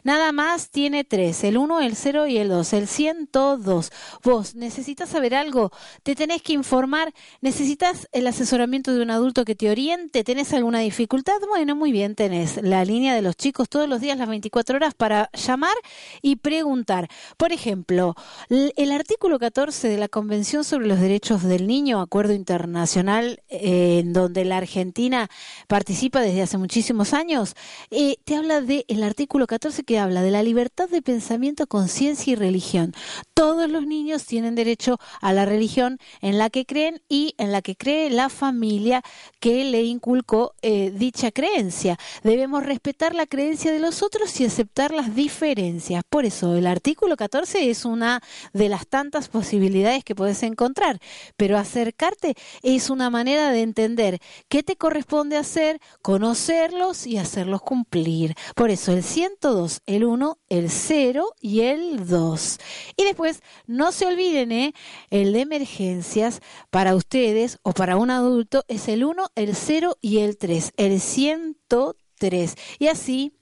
[0.04, 3.92] Nada más tiene tres, el 1, el 0 y el 2, el 102.
[4.24, 5.72] Vos necesitas saber algo,
[6.04, 10.80] te tenés que informar, necesitas el asesoramiento de un adulto que te oriente, tenés alguna
[10.80, 14.76] dificultad, bueno, muy bien, tenés la línea de los chicos todos los días las 24
[14.76, 15.76] horas para llamar
[16.22, 17.08] y preguntar.
[17.38, 18.16] Por ejemplo,
[18.50, 23.99] el artículo 14 14 de la Convención sobre los Derechos del Niño, acuerdo internacional eh,
[23.99, 25.30] en donde la Argentina
[25.67, 27.53] participa desde hace muchísimos años,
[27.91, 32.34] eh, te habla del el artículo 14 que habla de la libertad de pensamiento, conciencia
[32.34, 32.95] y religión.
[33.36, 37.61] Todos los niños tienen derecho a la religión en la que creen y en la
[37.61, 39.03] que cree la familia
[39.39, 41.99] que le inculcó eh, dicha creencia.
[42.24, 46.01] Debemos respetar la creencia de los otros y aceptar las diferencias.
[46.09, 49.59] Por eso el artículo 14 es una de las tantas posibilidades
[50.03, 50.99] que puedes encontrar,
[51.38, 58.36] pero acercarte es una manera de entender qué te corresponde hacer, conocerlos y hacerlos cumplir.
[58.55, 62.57] Por eso el 102, el 1, el 0 y el 2.
[62.97, 64.74] Y después, no se olviden, ¿eh?
[65.10, 70.20] el de emergencias para ustedes o para un adulto es el 1, el 0 y
[70.20, 72.55] el 3, el 103.
[72.80, 73.39] Y así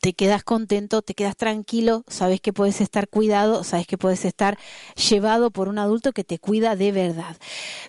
[0.00, 4.58] te quedas contento, te quedas tranquilo, sabes que puedes estar cuidado, sabes que puedes estar
[5.08, 7.36] llevado por un adulto que te cuida de verdad.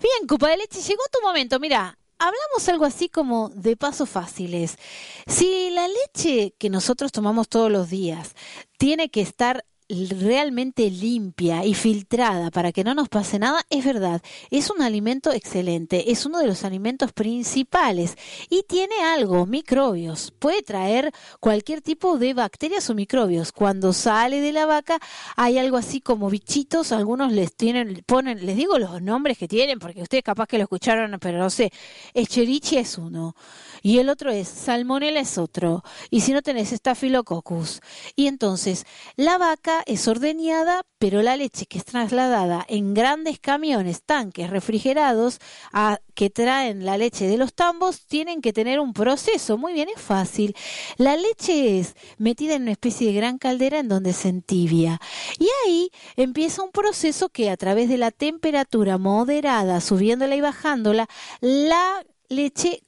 [0.02, 1.98] Bien, Copa de Leche, llegó tu momento, mira.
[2.20, 4.80] Hablamos algo así como de pasos fáciles.
[5.28, 8.34] Si la leche que nosotros tomamos todos los días
[8.80, 14.22] tiene que estar realmente limpia y filtrada para que no nos pase nada, es verdad,
[14.50, 18.18] es un alimento excelente, es uno de los alimentos principales
[18.50, 23.52] y tiene algo, microbios, puede traer cualquier tipo de bacterias o microbios.
[23.52, 25.00] Cuando sale de la vaca
[25.36, 29.80] hay algo así como bichitos, algunos les tienen, ponen, les digo los nombres que tienen
[29.80, 31.72] porque ustedes capaz que lo escucharon, pero no sé,
[32.14, 33.36] Escherichia es uno
[33.82, 37.80] y el otro es Salmonella es otro y si no tenés Staphylococcus
[38.16, 38.86] y entonces
[39.16, 45.40] la vaca es ordeñada, pero la leche que es trasladada en grandes camiones, tanques refrigerados
[45.72, 49.58] a, que traen la leche de los tambos, tienen que tener un proceso.
[49.58, 50.56] Muy bien, es fácil.
[50.98, 55.00] La leche es metida en una especie de gran caldera en donde se entibia.
[55.38, 61.08] Y ahí empieza un proceso que a través de la temperatura moderada, subiéndola y bajándola,
[61.42, 62.84] la leche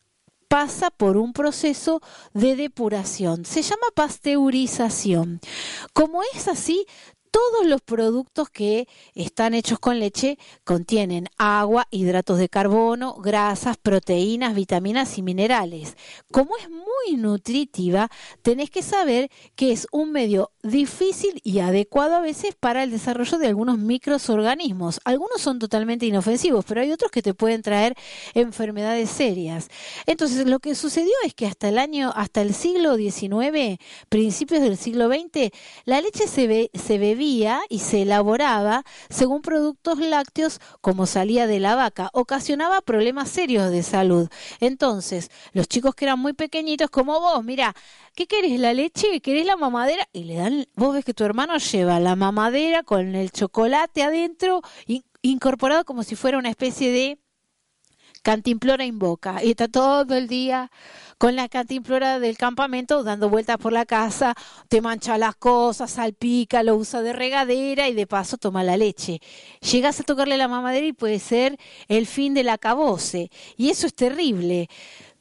[0.50, 2.02] pasa por un proceso
[2.34, 3.46] de depuración.
[3.46, 5.40] Se llama pasteurización.
[5.94, 6.86] Como es así,
[7.32, 14.56] todos los productos que están hechos con leche contienen agua, hidratos de carbono, grasas, proteínas,
[14.56, 15.96] vitaminas y minerales.
[16.32, 18.10] Como es muy nutritiva,
[18.42, 23.38] tenés que saber que es un medio difícil y adecuado a veces para el desarrollo
[23.38, 25.00] de algunos microorganismos.
[25.04, 27.96] Algunos son totalmente inofensivos, pero hay otros que te pueden traer
[28.34, 29.70] enfermedades serias.
[30.06, 33.78] Entonces, lo que sucedió es que hasta el año, hasta el siglo XIX,
[34.10, 35.52] principios del siglo XX,
[35.86, 41.60] la leche se, be, se bebía y se elaboraba según productos lácteos como salía de
[41.60, 44.30] la vaca, ocasionaba problemas serios de salud.
[44.60, 47.76] Entonces, los chicos que eran muy pequeñitos como vos, mira,
[48.16, 48.60] ¿qué querés?
[48.60, 49.20] ¿La leche?
[49.22, 50.08] ¿Querés la mamadera?
[50.14, 54.62] Y le dan, vos ves que tu hermano lleva la mamadera con el chocolate adentro,
[55.22, 57.20] incorporado como si fuera una especie de
[58.22, 59.44] cantimplora en boca.
[59.44, 60.72] Y está todo el día
[61.20, 64.36] con la cantimplora del campamento dando vueltas por la casa,
[64.70, 69.20] te mancha las cosas, salpica, lo usa de regadera y de paso toma la leche.
[69.60, 71.60] Llegas a tocarle la mamadera y puede ser
[71.90, 73.32] el fin del acabose.
[73.58, 74.70] Y eso es terrible.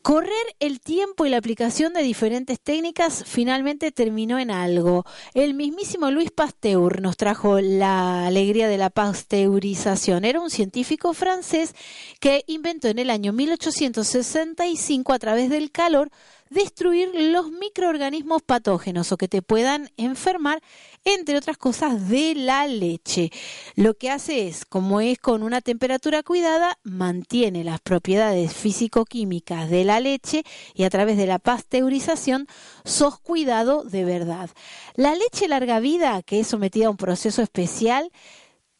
[0.09, 5.05] Correr el tiempo y la aplicación de diferentes técnicas finalmente terminó en algo.
[5.35, 10.25] El mismísimo Luis Pasteur nos trajo la alegría de la pasteurización.
[10.25, 11.75] Era un científico francés
[12.21, 16.11] que inventó en el año 1865 a través del calor
[16.51, 20.63] destruir los microorganismos patógenos o que te puedan enfermar,
[21.05, 23.31] entre otras cosas, de la leche.
[23.75, 29.85] Lo que hace es, como es con una temperatura cuidada, mantiene las propiedades físico-químicas de
[29.85, 30.43] la leche
[30.75, 32.47] y a través de la pasteurización
[32.85, 34.51] sos cuidado de verdad.
[34.95, 38.11] La leche larga vida, que es sometida a un proceso especial,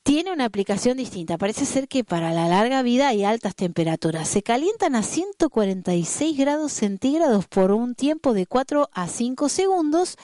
[0.09, 1.36] tiene una aplicación distinta.
[1.36, 4.26] Parece ser que para la larga vida hay altas temperaturas.
[4.26, 10.16] Se calientan a 146 grados centígrados por un tiempo de 4 a 5 segundos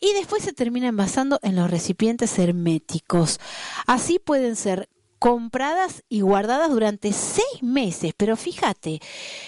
[0.00, 3.40] y después se termina envasando en los recipientes herméticos.
[3.86, 4.90] Así pueden ser
[5.22, 8.12] compradas y guardadas durante seis meses.
[8.16, 8.98] Pero fíjate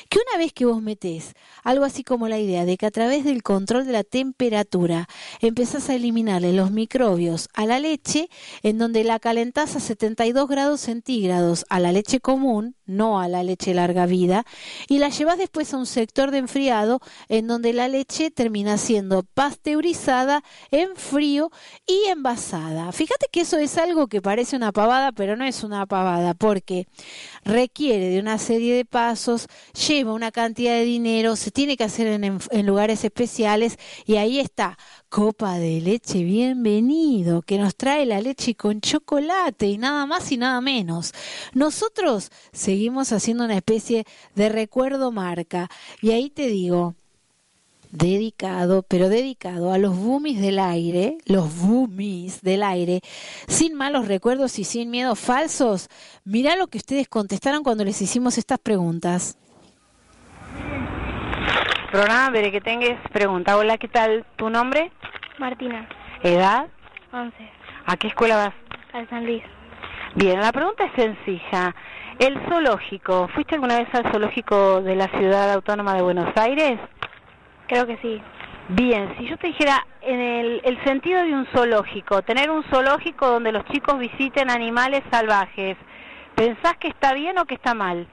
[0.08, 3.24] que una vez que vos metés algo así como la idea de que a través
[3.24, 5.08] del control de la temperatura
[5.40, 8.28] empezás a eliminarle los microbios a la leche,
[8.62, 13.42] en donde la calentás a 72 grados centígrados a la leche común, no a la
[13.42, 14.44] leche larga vida,
[14.88, 19.22] y la llevas después a un sector de enfriado en donde la leche termina siendo
[19.22, 21.50] pasteurizada en frío
[21.86, 22.92] y envasada.
[22.92, 26.86] Fíjate que eso es algo que parece una pavada, pero no es una pavada, porque
[27.44, 29.46] requiere de una serie de pasos,
[29.88, 34.40] lleva una cantidad de dinero, se tiene que hacer en, en lugares especiales y ahí
[34.40, 34.78] está
[35.14, 40.36] copa de leche, bienvenido, que nos trae la leche con chocolate y nada más y
[40.36, 41.14] nada menos.
[41.52, 45.68] Nosotros seguimos haciendo una especie de recuerdo marca
[46.02, 46.96] y ahí te digo,
[47.92, 53.00] dedicado, pero dedicado a los boomies del aire, los boomies del aire,
[53.46, 55.90] sin malos recuerdos y sin miedos falsos.
[56.24, 59.38] Mirá lo que ustedes contestaron cuando les hicimos estas preguntas.
[61.94, 63.56] Programa Veré que tengas pregunta.
[63.56, 64.26] Hola, ¿qué tal?
[64.34, 64.90] ¿Tu nombre?
[65.38, 65.86] Martina,
[66.22, 66.66] ¿Edad?
[67.12, 67.34] 11,
[67.86, 68.54] ¿A qué escuela vas?
[68.92, 69.42] al San Luis.
[70.14, 71.74] Bien, la pregunta es sencilla.
[72.20, 76.78] ¿El zoológico, fuiste alguna vez al zoológico de la ciudad autónoma de Buenos Aires?
[77.66, 78.22] Creo que sí.
[78.68, 83.28] Bien, si yo te dijera en el, el sentido de un zoológico, tener un zoológico
[83.28, 85.76] donde los chicos visiten animales salvajes,
[86.36, 88.06] ¿pensás que está bien o que está mal?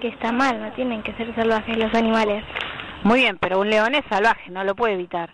[0.00, 2.42] Que está mal, no tienen que ser salvajes los animales.
[3.02, 5.28] Muy bien, pero un león es salvaje, no lo puede evitar.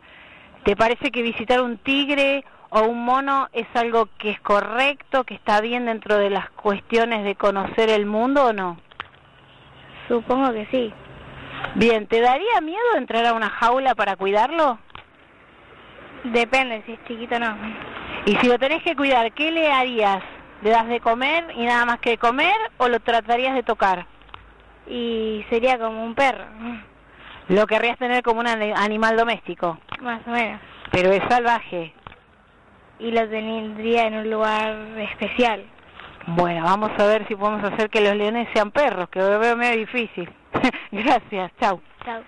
[0.64, 5.34] ¿Te parece que visitar un tigre o un mono es algo que es correcto, que
[5.34, 8.78] está bien dentro de las cuestiones de conocer el mundo o no?
[10.08, 10.92] Supongo que sí.
[11.76, 14.78] Bien, ¿te daría miedo entrar a una jaula para cuidarlo?
[16.24, 17.56] Depende, si es chiquito no.
[18.26, 20.22] Y si lo tenés que cuidar, ¿qué le harías?
[20.62, 24.06] ¿Le das de comer y nada más que de comer o lo tratarías de tocar?
[24.86, 26.44] Y sería como un perro,
[27.50, 30.60] Lo querrías tener como un ani- animal doméstico, más o menos.
[30.90, 31.92] pero es salvaje.
[32.98, 35.64] Y lo tendría en un lugar especial.
[36.26, 39.56] Bueno, vamos a ver si podemos hacer que los leones sean perros, que lo veo
[39.56, 40.28] medio difícil.
[40.92, 41.80] Gracias, chau.
[42.04, 42.22] Chao.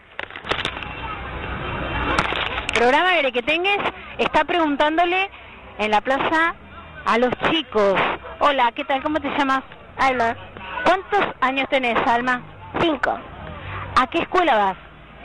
[2.75, 3.79] Programa Veré que tengas
[4.19, 5.31] está preguntándole
[5.79, 6.55] en la plaza
[7.05, 7.95] a los chicos.
[8.41, 9.03] Hola, ¿qué tal?
[9.03, 9.63] ¿Cómo te llamas?
[9.99, 10.35] Alma,
[10.85, 12.41] ¿Cuántos años tenés, Alma?
[12.81, 13.19] 5.
[14.01, 14.77] ¿A qué escuela vas?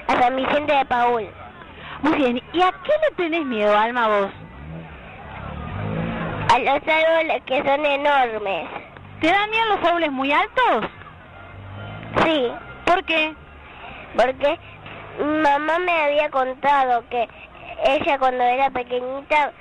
[0.08, 1.28] A San Vicente de Paul.
[2.02, 2.42] Muy bien.
[2.54, 4.32] ¿Y a qué le tenés miedo, Alma, vos?
[6.54, 8.70] A los árboles que son enormes.
[9.20, 10.86] ¿Te dan miedo los árboles muy altos?
[12.24, 12.52] Sí,
[12.86, 13.34] ¿Por qué?
[14.16, 14.58] porque
[15.20, 17.28] mamá me había contado que
[17.86, 19.52] ella cuando era pequeñita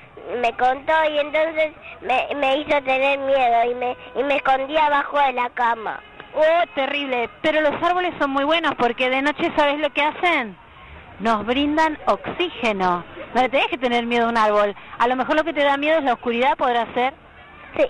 [0.40, 1.72] me contó y entonces
[2.03, 6.01] me, me hizo tener miedo y me, y me escondía abajo de la cama.
[6.37, 7.30] Oh, terrible.
[7.41, 10.55] Pero los árboles son muy buenos porque de noche, ¿sabes lo que hacen?
[11.18, 13.03] Nos brindan oxígeno.
[13.34, 14.74] No le tenés que tener miedo a un árbol.
[14.99, 17.14] A lo mejor lo que te da miedo es la oscuridad, podrá ser.
[17.76, 17.84] Sí,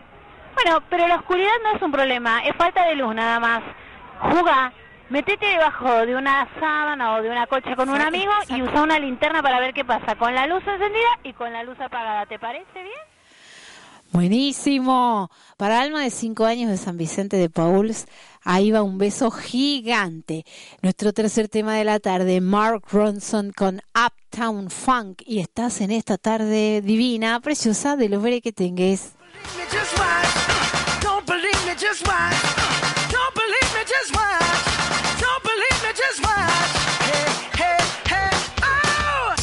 [0.54, 3.62] Bueno, pero la oscuridad no es un problema, es falta de luz nada más.
[4.20, 4.72] Juga,
[5.10, 8.98] metete debajo de una sábana o de una colcha con un amigo y usa una
[8.98, 12.26] linterna para ver qué pasa, con la luz encendida y con la luz apagada.
[12.26, 13.16] ¿Te parece bien?
[14.12, 15.30] Buenísimo.
[15.56, 18.06] Para Alma de 5 años de San Vicente de Pauls,
[18.46, 20.46] ahí va un beso gigante.
[20.80, 25.22] Nuestro tercer tema de la tarde, Mark Ronson con Uptown Funk.
[25.26, 29.12] Y estás en esta tarde divina, preciosa, de los veré que tengas.
[38.62, 39.34] oh!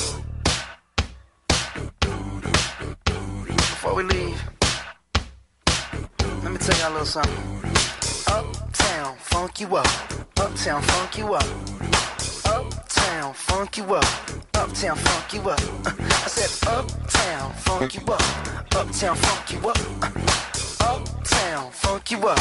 [3.45, 4.41] Before we leave,
[6.43, 8.62] let me tell a little something.
[8.93, 9.87] Uptown, funk you up.
[10.37, 11.45] Uptown, funk you up.
[12.45, 14.05] Uptown, funk you up.
[14.53, 15.59] Uptown, funk you up.
[15.87, 18.21] I said, Uptown, funk you up.
[18.75, 19.77] Uptown, funk you up.
[20.79, 22.39] Uptown, funk you up.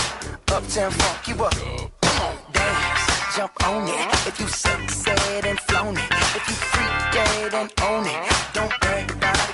[0.53, 1.55] Uptown, funk you up.
[2.03, 4.26] Come on, dance, jump on it.
[4.26, 6.11] If you sexed and flown it.
[6.36, 8.32] If you freak dead and own it.
[8.53, 9.12] Don't it,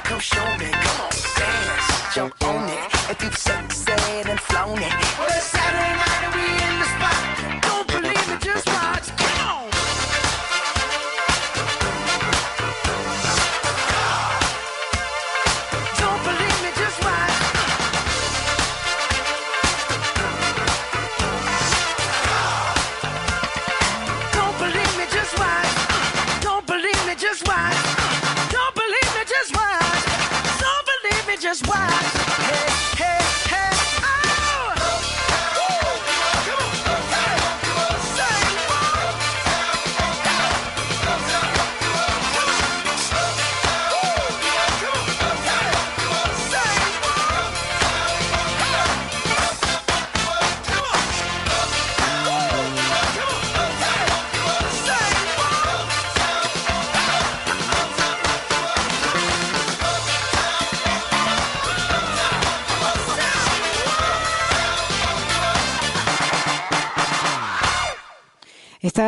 [0.09, 0.71] come show me.
[0.73, 2.81] Come on, dance, jump on it.
[3.11, 4.93] If you've sexed and flown it.
[5.19, 7.21] Well, it's Saturday night and we in the spot.
[7.67, 7.98] Don't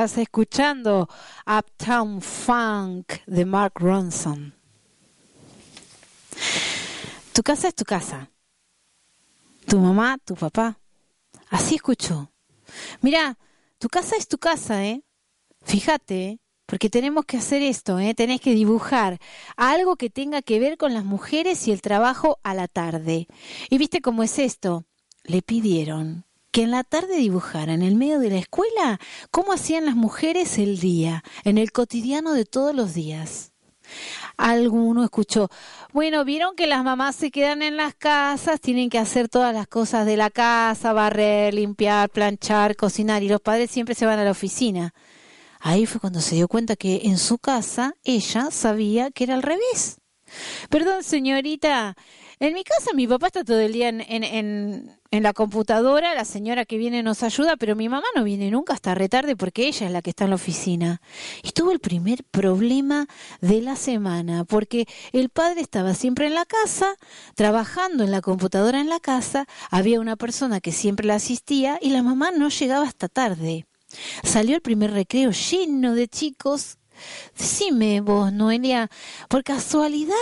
[0.01, 1.11] Estabas escuchando
[1.47, 4.55] Uptown Funk de Mark Ronson.
[7.35, 8.31] Tu casa es tu casa.
[9.67, 10.81] Tu mamá, tu papá.
[11.51, 12.33] Así escuchó.
[13.03, 13.37] Mira,
[13.79, 15.05] tu casa es tu casa, ¿eh?
[15.67, 18.15] Fíjate, porque tenemos que hacer esto, ¿eh?
[18.15, 19.19] Tenés que dibujar
[19.59, 23.27] algo que tenga que ver con las mujeres y el trabajo a la tarde.
[23.69, 24.87] ¿Y viste cómo es esto?
[25.25, 28.99] Le pidieron que en la tarde dibujara en el medio de la escuela
[29.31, 33.53] cómo hacían las mujeres el día, en el cotidiano de todos los días.
[34.37, 35.49] Alguno escuchó,
[35.93, 39.67] bueno, vieron que las mamás se quedan en las casas, tienen que hacer todas las
[39.67, 44.25] cosas de la casa, barrer, limpiar, planchar, cocinar, y los padres siempre se van a
[44.25, 44.95] la oficina.
[45.61, 49.43] Ahí fue cuando se dio cuenta que en su casa ella sabía que era al
[49.43, 50.01] revés.
[50.71, 51.97] Perdón, señorita,
[52.41, 56.25] en mi casa mi papá está todo el día en, en, en, la computadora, la
[56.25, 59.87] señora que viene nos ayuda, pero mi mamá no viene nunca hasta retarde porque ella
[59.87, 61.03] es la que está en la oficina.
[61.43, 63.07] Y tuvo el primer problema
[63.43, 66.97] de la semana, porque el padre estaba siempre en la casa,
[67.35, 71.91] trabajando en la computadora en la casa, había una persona que siempre la asistía y
[71.91, 73.67] la mamá no llegaba hasta tarde.
[74.23, 76.79] Salió el primer recreo lleno de chicos
[77.37, 78.91] Decime vos, Noelia,
[79.29, 80.15] por casualidad,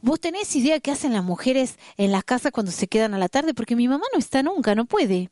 [0.00, 3.28] ¿vos tenés idea qué hacen las mujeres en las casas cuando se quedan a la
[3.28, 3.54] tarde?
[3.54, 5.30] Porque mi mamá no está nunca, no puede.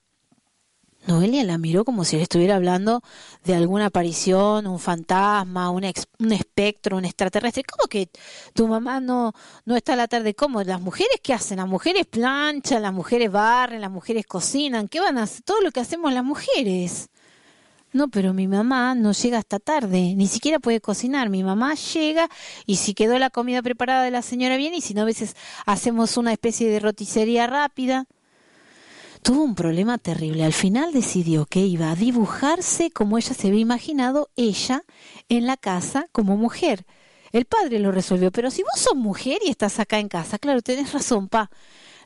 [1.05, 3.03] Noelia la miró como si le estuviera hablando
[3.43, 7.65] de alguna aparición, un fantasma, un, ex- un espectro, un extraterrestre.
[7.65, 8.09] ¿Cómo que
[8.55, 9.33] tu mamá no,
[9.65, 10.35] no está a la tarde?
[10.35, 10.63] ¿Cómo?
[10.63, 11.57] ¿Las mujeres qué hacen?
[11.57, 14.87] Las mujeres planchan, las mujeres barren, las mujeres cocinan.
[14.87, 15.43] ¿Qué van a hacer?
[15.43, 17.09] Todo lo que hacemos las mujeres.
[17.93, 21.29] No, pero mi mamá no llega hasta tarde, ni siquiera puede cocinar.
[21.29, 22.29] Mi mamá llega
[22.65, 25.37] y si quedó la comida preparada de la señora bien y si no a veces
[25.67, 28.07] hacemos una especie de roticería rápida.
[29.23, 30.45] Tuvo un problema terrible.
[30.45, 34.85] Al final decidió que iba a dibujarse como ella se había imaginado, ella,
[35.29, 36.87] en la casa como mujer.
[37.31, 40.61] El padre lo resolvió, pero si vos sos mujer y estás acá en casa, claro,
[40.61, 41.51] tenés razón, pa.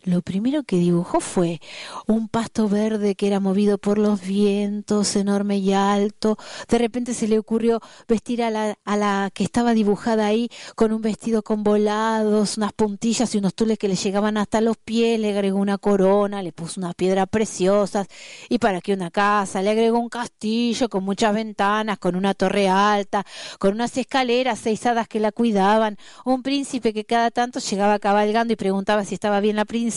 [0.07, 1.61] Lo primero que dibujó fue
[2.07, 6.39] un pasto verde que era movido por los vientos, enorme y alto.
[6.69, 10.93] De repente se le ocurrió vestir a la, a la que estaba dibujada ahí con
[10.93, 15.19] un vestido con volados, unas puntillas y unos tules que le llegaban hasta los pies.
[15.19, 18.07] Le agregó una corona, le puso unas piedras preciosas
[18.49, 19.61] y para que una casa.
[19.61, 23.27] Le agregó un castillo con muchas ventanas, con una torre alta,
[23.59, 28.53] con unas escaleras, seis hadas que la cuidaban, un príncipe que cada tanto llegaba cabalgando
[28.53, 29.96] y preguntaba si estaba bien la princesa.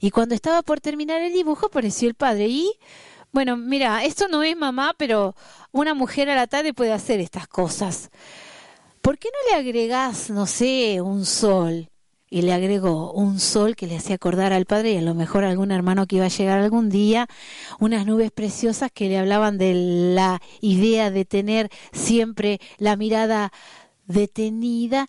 [0.00, 2.72] Y cuando estaba por terminar el dibujo apareció el padre y
[3.32, 5.36] bueno, mira, esto no es mamá, pero
[5.70, 8.10] una mujer a la tarde puede hacer estas cosas.
[9.02, 11.90] ¿Por qué no le agregás, no sé, un sol?
[12.28, 15.44] Y le agregó un sol que le hacía acordar al padre y a lo mejor
[15.44, 17.28] a algún hermano que iba a llegar algún día,
[17.78, 19.74] unas nubes preciosas que le hablaban de
[20.14, 23.52] la idea de tener siempre la mirada
[24.06, 25.08] detenida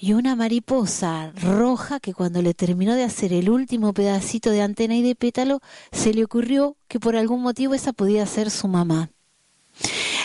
[0.00, 4.94] y una mariposa roja que cuando le terminó de hacer el último pedacito de antena
[4.94, 9.10] y de pétalo, se le ocurrió que por algún motivo esa podía ser su mamá.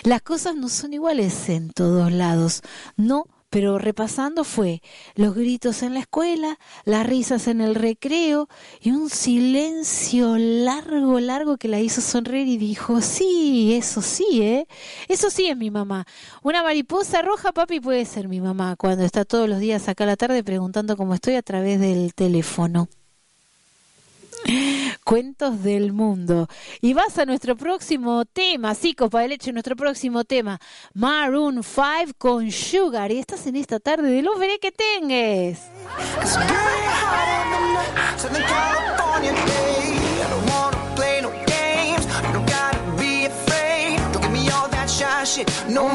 [0.04, 2.62] Las cosas no son iguales en todos lados,
[2.98, 4.82] no, pero repasando fue
[5.14, 8.50] los gritos en la escuela, las risas en el recreo
[8.82, 14.68] y un silencio largo, largo que la hizo sonreír y dijo, sí, eso sí, ¿eh?
[15.08, 16.08] Eso sí es mi mamá.
[16.42, 20.08] Una mariposa roja, papi, puede ser mi mamá cuando está todos los días acá a
[20.08, 22.88] la tarde preguntando cómo estoy a través del teléfono.
[25.04, 26.48] Cuentos del mundo.
[26.82, 30.60] Y vas a nuestro próximo tema, sí, copa de leche, nuestro próximo tema,
[30.94, 33.12] Maroon 5 con Sugar.
[33.12, 35.70] Y estás en esta tarde de los veré que tengas.
[45.70, 45.94] No.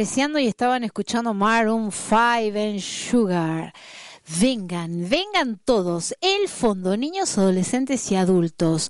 [0.00, 2.16] Y estaban escuchando Maroon 5
[2.54, 3.74] en Sugar.
[4.40, 6.14] Vengan, vengan todos.
[6.22, 8.88] El fondo, niños, adolescentes y adultos.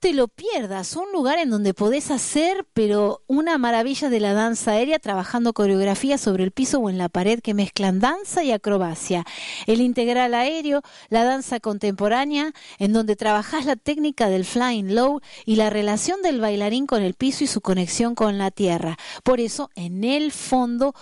[0.00, 0.96] Te lo pierdas.
[0.96, 6.16] Un lugar en donde podés hacer, pero una maravilla de la danza aérea, trabajando coreografía
[6.16, 9.26] sobre el piso o en la pared que mezclan danza y acrobacia.
[9.66, 10.80] El integral aéreo,
[11.10, 16.40] la danza contemporánea, en donde trabajás la técnica del flying low y la relación del
[16.40, 18.96] bailarín con el piso y su conexión con la tierra.
[19.22, 20.94] Por eso, en el fondo,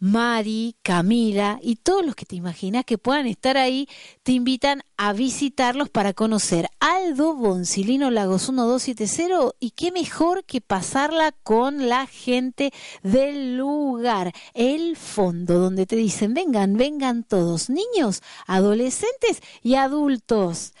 [0.00, 3.88] Mari, Camila y todos los que te imaginas que puedan estar ahí,
[4.22, 11.32] te invitan a visitarlos para conocer Aldo Boncilino Lagos 1270 y qué mejor que pasarla
[11.42, 12.72] con la gente
[13.02, 20.72] del lugar, el fondo, donde te dicen vengan, vengan todos, niños, adolescentes y adultos.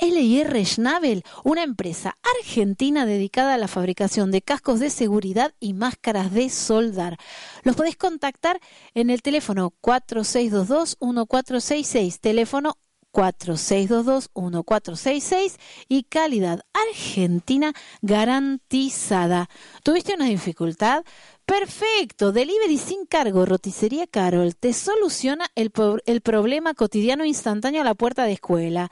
[0.00, 6.32] LIR Schnabel, una empresa argentina dedicada a la fabricación de cascos de seguridad y máscaras
[6.32, 7.18] de soldar.
[7.62, 8.58] Los podés contactar
[8.94, 12.78] en el teléfono 4622-1466, teléfono
[13.12, 19.50] 4622-1466 y calidad argentina garantizada.
[19.82, 21.02] ¿Tuviste una dificultad?
[21.44, 25.72] Perfecto, delivery sin cargo, roticería Carol, te soluciona el,
[26.06, 28.88] el problema cotidiano instantáneo a la puerta de escuela.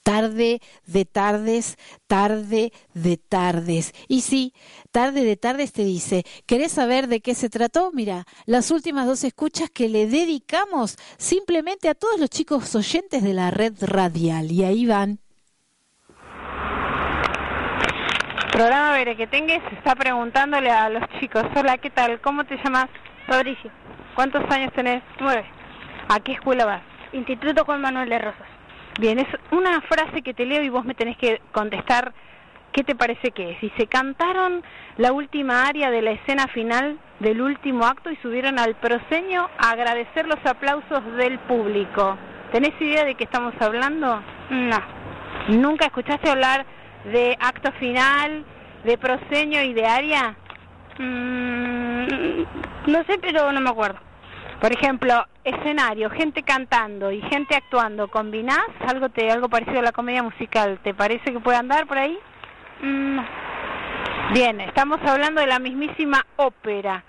[0.04, 3.94] Tarde de tardes, tarde de tardes.
[4.08, 4.54] Y sí,
[4.92, 7.92] tarde de tardes te dice, ¿querés saber de qué se trató?
[7.94, 13.34] Mira, las últimas dos escuchas que le dedicamos simplemente a todos los chicos oyentes de
[13.34, 14.52] la red radial.
[14.52, 15.20] Y ahí van.
[18.54, 22.22] Programa Berequetengue se está preguntándole a los chicos, hola, ¿qué tal?
[22.22, 22.86] ¿Cómo te llamas?
[23.26, 23.72] Fabricio.
[24.14, 25.02] ¿Cuántos años tenés?
[25.20, 25.44] Nueve.
[26.08, 26.84] ¿A qué escuela vas?
[27.14, 28.48] Instituto Juan Manuel de Rosas.
[29.00, 32.14] Bien, es una frase que te leo y vos me tenés que contestar
[32.74, 33.60] qué te parece que es.
[33.62, 34.62] Dice, cantaron
[34.98, 39.72] la última aria de la escena final del último acto y subieron al proscenio a
[39.72, 42.20] agradecer los aplausos del público.
[42.52, 44.22] ¿Tenés idea de qué estamos hablando?
[44.52, 44.78] No.
[45.48, 46.68] ¿Nunca escuchaste hablar
[47.06, 48.46] de acto final,
[48.84, 50.36] de proscenio y de aria?
[50.98, 52.44] Mm,
[52.88, 54.00] no sé, pero no me acuerdo.
[54.60, 59.92] Por ejemplo, escenario, gente cantando y gente actuando, ¿combinás algo te algo parecido a la
[59.92, 60.80] comedia musical?
[60.84, 62.18] ¿Te parece que puede andar por ahí?
[62.82, 63.20] Mm.
[64.34, 67.04] Bien, estamos hablando de la mismísima ópera.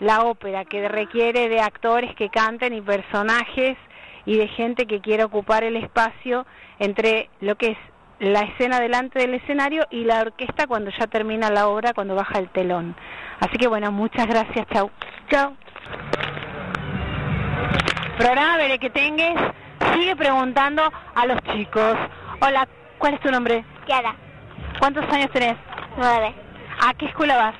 [0.00, 3.76] La ópera que requiere de actores que canten y personajes
[4.24, 6.46] y de gente que quiera ocupar el espacio
[6.78, 7.78] entre lo que es
[8.18, 12.38] la escena delante del escenario y la orquesta cuando ya termina la obra, cuando baja
[12.38, 12.96] el telón.
[13.40, 14.90] Así que bueno, muchas gracias, chau.
[15.30, 15.54] Chau.
[18.18, 19.52] Programa Veré que tengas
[19.94, 20.82] sigue preguntando
[21.14, 21.96] a los chicos.
[22.40, 22.66] Hola,
[22.98, 23.64] ¿cuál es tu nombre?
[23.86, 24.14] Kiara,
[24.78, 25.56] ¿Cuántos años tenés?
[25.96, 26.34] nueve.
[26.86, 27.54] ¿A qué escuela vas?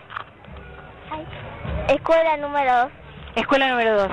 [1.88, 2.92] Escuela número dos.
[3.36, 4.08] Escuela número 2.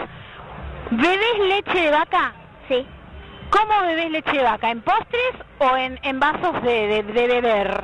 [0.92, 2.34] ¿Bebés leche de vaca?
[2.68, 2.86] Sí.
[3.54, 4.70] ¿Cómo bebés leche de vaca?
[4.72, 7.84] ¿En postres o en, en vasos de, de, de beber?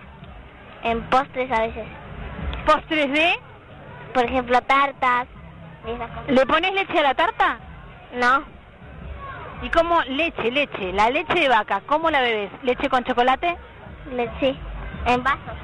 [0.84, 1.86] En postres a veces.
[2.66, 3.34] ¿Postres de?
[4.14, 5.28] Por ejemplo, tartas.
[5.88, 6.28] y esas cosas.
[6.32, 7.60] ¿Le pones leche a la tarta?
[8.16, 8.44] No.
[9.62, 10.02] ¿Y cómo?
[10.08, 10.92] Leche, leche.
[10.94, 12.50] La leche de vaca, ¿cómo la bebes?
[12.64, 13.56] ¿Leche con chocolate?
[14.12, 14.58] Le- sí.
[15.06, 15.56] En vasos.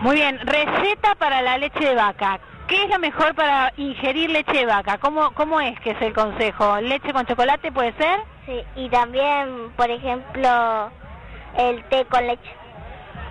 [0.00, 0.38] Muy bien.
[0.40, 2.40] Receta para la leche de vaca.
[2.66, 4.98] ¿Qué es lo mejor para ingerir leche de vaca?
[4.98, 6.80] ¿Cómo, cómo es que es el consejo?
[6.80, 8.20] ¿Leche con chocolate puede ser?
[8.46, 8.64] Sí.
[8.76, 10.90] Y también, por ejemplo,
[11.56, 12.50] el té con leche.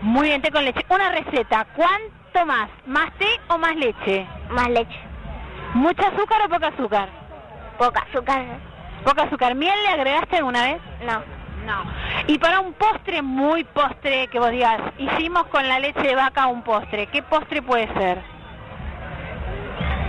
[0.01, 0.86] Muy bien, té con leche.
[0.89, 1.68] Una receta.
[1.76, 2.70] ¿Cuánto más?
[2.86, 4.28] ¿Más té o más leche?
[4.49, 4.99] Más leche.
[5.74, 7.09] ¿Mucho azúcar o poco azúcar?
[7.78, 8.45] Poca azúcar.
[9.03, 9.55] Poco azúcar.
[9.55, 10.82] ¿Miel le agregaste alguna vez?
[11.05, 11.22] No.
[11.66, 11.84] No.
[12.28, 16.47] Y para un postre muy postre que vos digas, hicimos con la leche de vaca
[16.47, 17.07] un postre.
[17.07, 18.22] ¿Qué postre puede ser?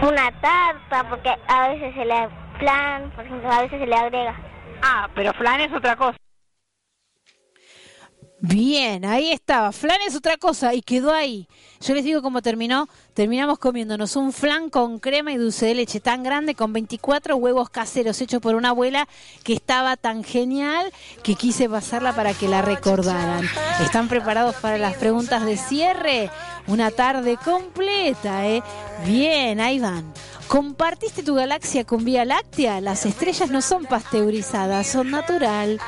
[0.03, 2.28] Una tarta, porque a veces se le
[2.59, 4.34] plan, por ejemplo, a veces se le agrega.
[4.83, 6.16] Ah, pero flan es otra cosa.
[8.45, 9.70] Bien, ahí estaba.
[9.70, 11.47] Flan es otra cosa y quedó ahí.
[11.80, 12.89] Yo les digo cómo terminó.
[13.14, 17.70] Terminamos comiéndonos un flan con crema y dulce de leche tan grande con 24 huevos
[17.70, 19.07] caseros hechos por una abuela
[19.45, 23.49] que estaba tan genial que quise pasarla para que la recordaran.
[23.80, 26.28] ¿Están preparados para las preguntas de cierre?
[26.66, 28.61] Una tarde completa, ¿eh?
[29.07, 30.12] Bien, ahí van.
[30.53, 32.82] ¿Compartiste tu galaxia con Vía Láctea?
[32.82, 35.80] Las estrellas no son pasteurizadas, son natural.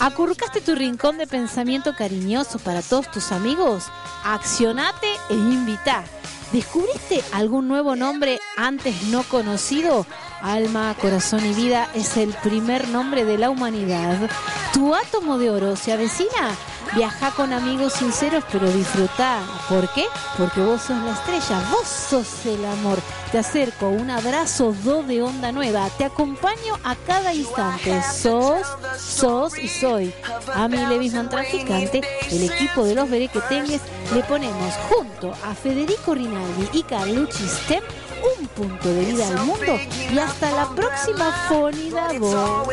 [0.00, 3.84] ¿Acurrucaste tu rincón de pensamiento cariñoso para todos tus amigos?
[4.24, 6.02] Accionate e invita.
[6.50, 10.04] ¿Descubriste algún nuevo nombre antes no conocido?
[10.42, 14.28] Alma, corazón y vida es el primer nombre de la humanidad.
[14.72, 16.56] ¿Tu átomo de oro se avecina?
[16.94, 19.40] Viaja con amigos sinceros, pero disfruta.
[19.68, 20.06] ¿Por qué?
[20.36, 22.98] Porque vos sos la estrella, vos sos el amor.
[23.30, 25.88] Te acerco, un abrazo do de onda nueva.
[25.98, 28.02] Te acompaño a cada instante.
[28.02, 28.66] Sos,
[28.98, 30.14] sos y soy.
[30.54, 33.82] A mi Levisman Traficante, el equipo de los Berequetengues,
[34.14, 37.82] le ponemos junto a Federico Rinaldi y Carlucci Stem
[38.40, 39.78] un punto de vida al mundo
[40.12, 42.66] y hasta la próxima Fonida Voz.